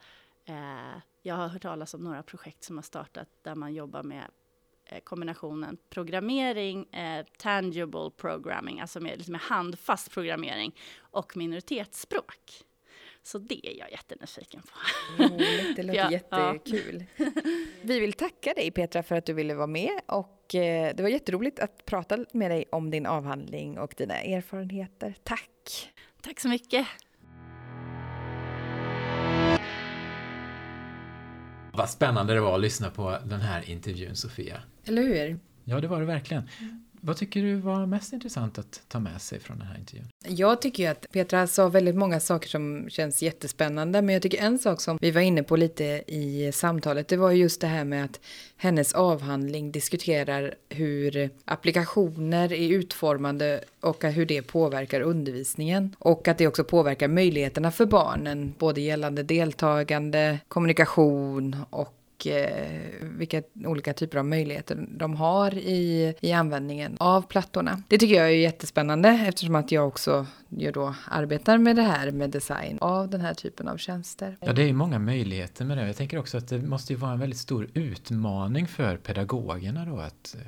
Eh, 0.51 1.01
jag 1.23 1.35
har 1.35 1.49
hört 1.49 1.63
talas 1.63 1.95
om 1.95 2.05
några 2.05 2.23
projekt 2.23 2.65
som 2.65 2.77
har 2.77 2.83
startat 2.83 3.29
där 3.43 3.55
man 3.55 3.75
jobbar 3.75 4.03
med 4.03 4.25
kombinationen 5.05 5.77
programmering, 5.91 6.87
eh, 6.93 7.27
tangible 7.39 8.11
programming, 8.17 8.81
alltså 8.81 9.01
med, 9.01 9.17
liksom 9.17 9.33
med 9.33 9.41
handfast 9.41 10.11
programmering 10.11 10.77
och 11.01 11.37
minoritetsspråk. 11.37 12.65
Så 13.23 13.39
det 13.39 13.67
är 13.67 13.79
jag 13.79 13.91
jättenyfiken 13.91 14.63
på. 14.63 15.23
Roligt, 15.23 15.77
det 15.77 15.83
låter 15.87 15.99
ja, 15.99 16.11
jättekul. 16.11 17.05
Ja. 17.17 17.27
Vi 17.83 18.01
vill 18.01 18.13
tacka 18.13 18.53
dig 18.55 18.71
Petra 18.71 19.03
för 19.03 19.15
att 19.15 19.27
du 19.27 19.33
ville 19.33 19.55
vara 19.55 19.67
med 19.67 20.01
och 20.07 20.55
eh, 20.55 20.95
det 20.95 21.03
var 21.03 21.11
jätteroligt 21.11 21.59
att 21.59 21.85
prata 21.85 22.19
med 22.33 22.51
dig 22.51 22.65
om 22.73 22.91
din 22.91 23.07
avhandling 23.07 23.79
och 23.79 23.95
dina 23.97 24.15
erfarenheter. 24.15 25.15
Tack! 25.23 25.93
Tack 26.23 26.41
så 26.41 26.49
mycket! 26.49 26.87
Vad 31.81 31.91
spännande 31.91 32.35
det 32.35 32.41
var 32.41 32.55
att 32.55 32.61
lyssna 32.61 32.91
på 32.91 33.17
den 33.25 33.41
här 33.41 33.71
intervjun, 33.71 34.17
Sofia. 34.17 34.57
Eller 34.85 35.03
hur? 35.03 35.41
Ja, 35.65 35.81
det 35.81 35.89
var 35.89 36.01
det 36.01 36.07
verkligen. 36.07 36.43
Vad 37.03 37.17
tycker 37.17 37.43
du 37.43 37.55
var 37.55 37.87
mest 37.87 38.13
intressant 38.13 38.59
att 38.59 38.83
ta 38.89 39.01
med 39.01 39.21
sig 39.21 39.41
från 39.41 39.59
den 39.59 39.67
här 39.67 39.79
intervjun? 39.79 40.09
Jag 40.25 40.63
tycker 40.63 40.83
ju 40.83 40.89
att 40.89 41.07
Petra 41.13 41.47
sa 41.47 41.69
väldigt 41.69 41.97
många 41.97 42.21
saker 42.21 42.49
som 42.49 42.91
känns 42.91 43.23
jättespännande, 43.23 44.03
men 44.03 44.13
jag 44.13 44.23
tycker 44.23 44.39
en 44.39 44.59
sak 44.59 44.81
som 44.81 44.99
vi 45.01 45.11
var 45.11 45.21
inne 45.21 45.43
på 45.43 45.57
lite 45.57 45.85
i 46.07 46.51
samtalet, 46.55 47.09
det 47.09 47.17
var 47.17 47.31
just 47.31 47.61
det 47.61 47.67
här 47.67 47.85
med 47.85 48.05
att 48.05 48.21
hennes 48.57 48.93
avhandling 48.93 49.73
diskuterar 49.73 50.55
hur 50.69 51.31
applikationer 51.45 52.53
är 52.53 52.69
utformade 52.69 53.65
och 53.81 54.05
hur 54.05 54.27
det 54.27 54.43
påverkar 54.43 55.01
undervisningen. 55.01 55.97
Och 55.99 56.29
att 56.29 56.39
det 56.39 56.47
också 56.47 56.65
påverkar 56.65 57.09
möjligheterna 57.09 57.71
för 57.71 57.87
barnen, 57.87 58.55
både 58.59 58.81
gällande 58.81 59.23
deltagande, 59.23 60.39
kommunikation 60.49 61.57
och 61.71 62.00
eh, 62.27 62.47
vilka 63.03 63.43
olika 63.65 63.93
typer 63.93 64.19
av 64.19 64.25
möjligheter 64.25 64.87
de 64.89 65.17
har 65.17 65.55
i, 65.55 66.15
i 66.21 66.33
användningen 66.33 66.97
av 67.01 67.23
plattorna. 67.23 67.83
Det 67.89 67.99
tycker 67.99 68.15
jag 68.15 68.27
är 68.27 68.31
jättespännande 68.31 69.09
eftersom 69.09 69.55
att 69.55 69.73
jag 69.73 69.89
också 69.89 70.27
ju 70.49 70.73
då 70.73 70.95
arbetar 71.09 71.59
med 71.59 71.77
det 71.77 71.83
här 71.83 72.11
med 72.11 72.31
design 72.31 72.79
av 72.81 73.11
den 73.11 73.21
här 73.21 73.35
typen 73.35 73.69
av 73.69 73.77
tjänster. 73.77 74.37
Ja, 74.41 74.53
det 74.53 74.63
är 74.63 74.67
ju 74.67 74.73
många 74.73 74.99
möjligheter 74.99 75.65
med 75.65 75.79
det. 75.79 75.87
Jag 75.87 75.97
tänker 75.97 76.19
också 76.19 76.39
att 76.39 76.49
det 76.49 76.59
måste 76.59 76.93
ju 76.93 76.99
vara 76.99 77.13
en 77.13 77.21
väldigt 77.21 77.39
stor 77.39 77.69
utmaning 77.75 78.67
för 78.67 78.97
pedagogerna 78.97 79.85
då 79.85 79.99
att 79.99 80.37
eh, 80.39 80.47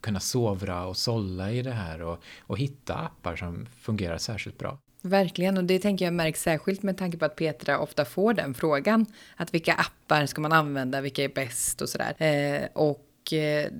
kunna 0.00 0.20
sovra 0.20 0.86
och 0.86 0.96
sålla 0.96 1.52
i 1.52 1.62
det 1.62 1.72
här 1.72 2.02
och, 2.02 2.22
och 2.40 2.58
hitta 2.58 2.94
appar 2.94 3.36
som 3.36 3.66
fungerar 3.80 4.18
särskilt 4.18 4.58
bra. 4.58 4.78
Verkligen, 5.02 5.58
och 5.58 5.64
det 5.64 5.78
tänker 5.78 6.04
jag 6.04 6.14
märks 6.14 6.42
särskilt 6.42 6.82
med 6.82 6.98
tanke 6.98 7.18
på 7.18 7.24
att 7.24 7.36
Petra 7.36 7.78
ofta 7.78 8.04
får 8.04 8.34
den 8.34 8.54
frågan. 8.54 9.06
Att 9.36 9.54
vilka 9.54 9.74
appar 9.74 10.26
ska 10.26 10.40
man 10.40 10.52
använda, 10.52 11.00
vilka 11.00 11.24
är 11.24 11.28
bäst 11.28 11.82
och 11.82 11.88
sådär. 11.88 12.14
Eh, 12.22 12.68
och 12.72 13.32
eh, 13.32 13.70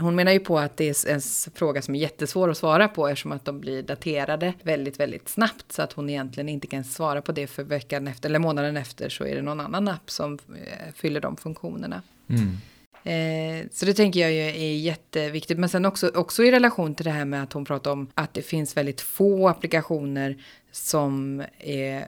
hon 0.00 0.14
menar 0.14 0.32
ju 0.32 0.40
på 0.40 0.58
att 0.58 0.76
det 0.76 0.88
är 0.88 1.14
en 1.14 1.20
fråga 1.54 1.82
som 1.82 1.94
är 1.94 1.98
jättesvår 1.98 2.50
att 2.50 2.58
svara 2.58 2.88
på 2.88 3.08
eftersom 3.08 3.32
att 3.32 3.44
de 3.44 3.60
blir 3.60 3.82
daterade 3.82 4.54
väldigt, 4.62 5.00
väldigt 5.00 5.28
snabbt. 5.28 5.72
Så 5.72 5.82
att 5.82 5.92
hon 5.92 6.10
egentligen 6.10 6.48
inte 6.48 6.66
kan 6.66 6.84
svara 6.84 7.22
på 7.22 7.32
det 7.32 7.46
för 7.46 7.62
veckan 7.62 8.08
efter 8.08 8.28
eller 8.28 8.38
månaden 8.38 8.76
efter 8.76 9.08
så 9.08 9.24
är 9.24 9.34
det 9.34 9.42
någon 9.42 9.60
annan 9.60 9.88
app 9.88 10.10
som 10.10 10.34
eh, 10.34 10.92
fyller 10.94 11.20
de 11.20 11.36
funktionerna. 11.36 12.02
Mm. 12.28 12.56
Eh, 13.04 13.66
så 13.72 13.86
det 13.86 13.94
tänker 13.94 14.20
jag 14.20 14.32
ju 14.32 14.38
är 14.38 14.76
jätteviktigt. 14.76 15.58
Men 15.58 15.68
sen 15.68 15.84
också, 15.84 16.08
också 16.14 16.44
i 16.44 16.50
relation 16.50 16.94
till 16.94 17.04
det 17.04 17.10
här 17.10 17.24
med 17.24 17.42
att 17.42 17.52
hon 17.52 17.64
pratar 17.64 17.90
om 17.90 18.06
att 18.14 18.34
det 18.34 18.42
finns 18.42 18.76
väldigt 18.76 19.00
få 19.00 19.48
applikationer 19.48 20.36
som 20.78 21.42
är 21.58 22.06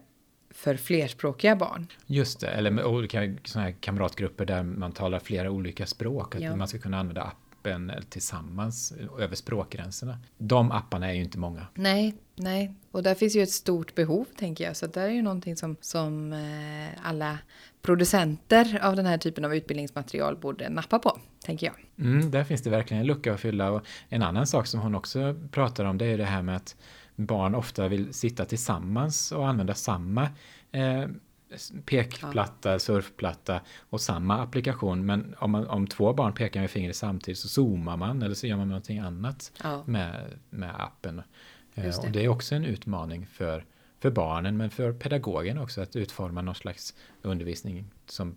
för 0.51 0.77
flerspråkiga 0.77 1.57
barn. 1.57 1.87
Just 2.07 2.41
det, 2.41 2.49
eller 2.49 2.71
med 2.71 2.85
olika 2.85 3.35
såna 3.45 3.65
här 3.65 3.73
kamratgrupper 3.81 4.45
där 4.45 4.63
man 4.63 4.93
talar 4.93 5.19
flera 5.19 5.51
olika 5.51 5.87
språk. 5.87 6.35
Att 6.35 6.41
Ja. 6.43 6.57
man 6.57 6.69
ska 6.69 6.79
kunna 6.79 6.99
använda 7.01 7.23
appen 7.23 7.93
tillsammans 8.11 8.93
över 9.19 9.35
språkgränserna. 9.37 10.19
De 10.39 10.73
apparna 10.73 11.09
är 11.11 11.13
ju 11.15 11.23
inte 11.23 11.39
många. 11.39 11.67
Nej, 11.75 12.15
nej. 12.37 12.75
Och 12.91 13.03
där 13.03 13.15
finns 13.15 13.37
ju 13.37 13.43
ett 13.43 13.51
stort 13.51 13.95
behov, 13.95 14.25
tänker 14.37 14.65
jag. 14.65 14.77
Så 14.77 14.87
där 14.87 15.03
är 15.03 15.09
ju 15.13 15.23
någonting 15.23 15.57
som, 15.57 15.77
som 15.81 16.33
eh, 16.33 16.89
alla 17.09 17.39
producenter 17.83 18.79
av 18.83 18.97
den 18.97 19.07
här 19.07 19.19
typen 19.19 19.45
av 19.45 19.55
utbildningsmaterial 19.55 20.37
borde 20.37 20.69
nappa 20.69 20.99
på, 20.99 21.19
tänker 21.45 21.67
jag. 21.67 22.07
Mm, 22.07 22.31
där 22.31 22.45
finns 22.45 22.63
det 22.63 22.71
verkligen 22.71 23.01
en 23.01 23.07
lucka 23.07 23.35
att 23.35 23.41
fylla. 23.41 23.71
Och 23.71 23.83
en 24.09 24.23
annan 24.23 24.47
sak 24.47 24.67
som 24.67 24.81
hon 24.81 24.95
också 24.95 25.37
pratar 25.51 25.85
om 25.85 25.99
det 25.99 26.07
är 26.07 26.19
det 26.19 26.25
här 26.25 26.43
med 26.43 26.57
att 26.57 26.77
barn 27.27 27.55
ofta 27.55 27.89
vill 27.89 28.15
sitta 28.15 28.45
tillsammans 28.45 29.33
och 29.33 29.49
använda 29.49 29.75
samma 29.75 30.29
eh, 30.73 31.05
pekplatta, 31.85 32.79
surfplatta 32.79 33.61
och 33.79 34.01
samma 34.01 34.43
applikation. 34.43 35.07
Men 35.07 35.35
om, 35.39 35.51
man, 35.51 35.67
om 35.67 35.87
två 35.87 36.13
barn 36.13 36.33
pekar 36.33 36.61
med 36.61 36.71
fingret 36.71 36.97
samtidigt 36.97 37.39
så 37.39 37.49
zoomar 37.49 37.97
man 37.97 38.23
eller 38.23 38.35
så 38.35 38.47
gör 38.47 38.57
man 38.57 38.69
någonting 38.69 38.99
annat 38.99 39.53
Ja. 39.63 39.83
med, 39.87 40.39
med 40.51 40.75
appen. 40.85 41.19
Eh, 41.75 41.85
det. 41.85 41.99
Och 41.99 42.11
det 42.11 42.25
är 42.25 42.29
också 42.29 42.55
en 42.55 42.65
utmaning 42.65 43.27
för, 43.27 43.65
för 43.99 44.11
barnen 44.11 44.57
men 44.57 44.71
för 44.71 44.93
pedagogen 44.93 45.59
också 45.59 45.81
att 45.81 45.97
utforma 45.97 46.43
någon 46.43 46.55
slags 46.55 46.95
undervisning 47.23 47.85
som 48.07 48.37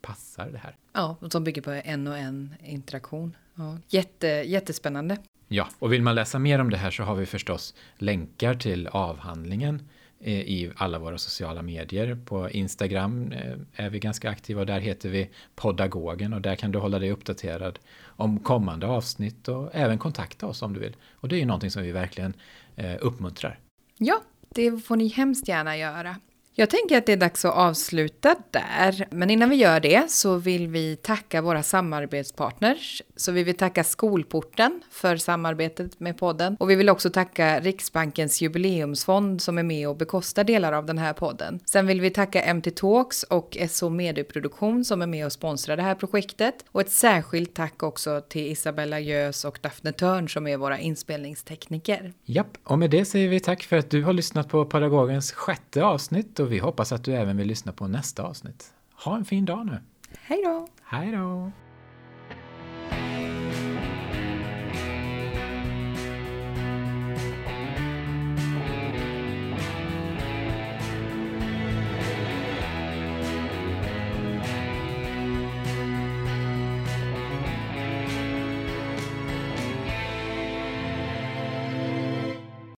passar 0.00 0.50
det 0.50 0.58
här. 0.58 0.76
Ja, 0.92 1.16
och 1.20 1.32
som 1.32 1.44
bygger 1.44 1.62
på 1.62 1.70
en 1.70 2.06
och 2.06 2.18
en 2.18 2.54
interaktion. 2.64 3.36
Ja. 3.54 3.78
Jätte, 3.88 4.26
jättespännande. 4.26 5.18
Ja, 5.48 5.68
och 5.78 5.92
vill 5.92 6.02
man 6.02 6.14
läsa 6.14 6.38
mer 6.38 6.58
om 6.58 6.70
det 6.70 6.76
här 6.76 6.90
så 6.90 7.02
har 7.02 7.14
vi 7.14 7.26
förstås 7.26 7.74
länkar 7.98 8.54
till 8.54 8.86
avhandlingen 8.86 9.82
eh, 10.20 10.40
i 10.40 10.72
alla 10.76 10.98
våra 10.98 11.18
sociala 11.18 11.62
medier. 11.62 12.18
På 12.24 12.50
Instagram 12.50 13.32
eh, 13.32 13.84
är 13.84 13.90
vi 13.90 13.98
ganska 13.98 14.30
aktiva 14.30 14.60
och 14.60 14.66
där 14.66 14.80
heter 14.80 15.08
vi 15.08 15.30
Podagogen 15.54 16.32
och 16.32 16.40
där 16.40 16.56
kan 16.56 16.72
du 16.72 16.78
hålla 16.78 16.98
dig 16.98 17.10
uppdaterad 17.10 17.78
om 18.04 18.38
kommande 18.38 18.86
avsnitt 18.86 19.48
och 19.48 19.70
även 19.72 19.98
kontakta 19.98 20.46
oss 20.46 20.62
om 20.62 20.72
du 20.72 20.80
vill. 20.80 20.96
Och 21.12 21.28
det 21.28 21.36
är 21.36 21.40
ju 21.40 21.46
någonting 21.46 21.70
som 21.70 21.82
vi 21.82 21.92
verkligen 21.92 22.34
eh, 22.76 22.96
uppmuntrar. 23.00 23.58
Ja, 23.98 24.22
det 24.54 24.84
får 24.84 24.96
ni 24.96 25.08
hemskt 25.08 25.48
gärna 25.48 25.76
göra. 25.76 26.16
Jag 26.56 26.70
tänker 26.70 26.98
att 26.98 27.06
det 27.06 27.12
är 27.12 27.16
dags 27.16 27.44
att 27.44 27.54
avsluta 27.54 28.36
där. 28.50 29.06
Men 29.10 29.30
innan 29.30 29.50
vi 29.50 29.56
gör 29.56 29.80
det 29.80 30.10
så 30.10 30.36
vill 30.36 30.68
vi 30.68 30.96
tacka 30.96 31.42
våra 31.42 31.62
samarbetspartners. 31.62 33.02
Så 33.16 33.32
vi 33.32 33.42
vill 33.42 33.56
tacka 33.56 33.84
Skolporten 33.84 34.82
för 34.90 35.16
samarbetet 35.16 36.00
med 36.00 36.18
podden. 36.18 36.56
Och 36.60 36.70
vi 36.70 36.74
vill 36.74 36.88
också 36.88 37.10
tacka 37.10 37.60
Riksbankens 37.60 38.42
jubileumsfond 38.42 39.42
som 39.42 39.58
är 39.58 39.62
med 39.62 39.88
och 39.88 39.96
bekostar 39.96 40.44
delar 40.44 40.72
av 40.72 40.86
den 40.86 40.98
här 40.98 41.12
podden. 41.12 41.60
Sen 41.64 41.86
vill 41.86 42.00
vi 42.00 42.10
tacka 42.10 42.54
MT 42.54 42.70
Talks 42.70 43.22
och 43.22 43.56
SO 43.70 43.88
Medieproduktion 43.88 44.84
som 44.84 45.02
är 45.02 45.06
med 45.06 45.26
och 45.26 45.32
sponsrar 45.32 45.76
det 45.76 45.82
här 45.82 45.94
projektet. 45.94 46.54
Och 46.72 46.80
ett 46.80 46.90
särskilt 46.90 47.54
tack 47.54 47.82
också 47.82 48.20
till 48.28 48.46
Isabella 48.46 49.00
Jös 49.00 49.44
och 49.44 49.58
Daphne 49.62 49.92
Törn 49.92 50.28
som 50.28 50.46
är 50.46 50.56
våra 50.56 50.78
inspelningstekniker. 50.78 52.12
Japp, 52.24 52.58
och 52.64 52.78
med 52.78 52.90
det 52.90 53.04
säger 53.04 53.28
vi 53.28 53.40
tack 53.40 53.62
för 53.62 53.76
att 53.76 53.90
du 53.90 54.02
har 54.02 54.12
lyssnat 54.12 54.48
på 54.48 54.64
Pedagogens 54.64 55.32
sjätte 55.32 55.84
avsnitt 55.84 56.40
och 56.44 56.52
vi 56.52 56.58
hoppas 56.58 56.92
att 56.92 57.04
du 57.04 57.12
även 57.12 57.36
vill 57.36 57.46
lyssna 57.46 57.72
på 57.72 57.86
nästa 57.86 58.22
avsnitt. 58.22 58.74
Ha 59.04 59.16
en 59.16 59.24
fin 59.24 59.44
dag 59.44 59.66
nu. 59.66 59.78
Hej 60.18 60.42
då! 60.44 60.68
Hej 60.82 61.12
då! 61.12 61.50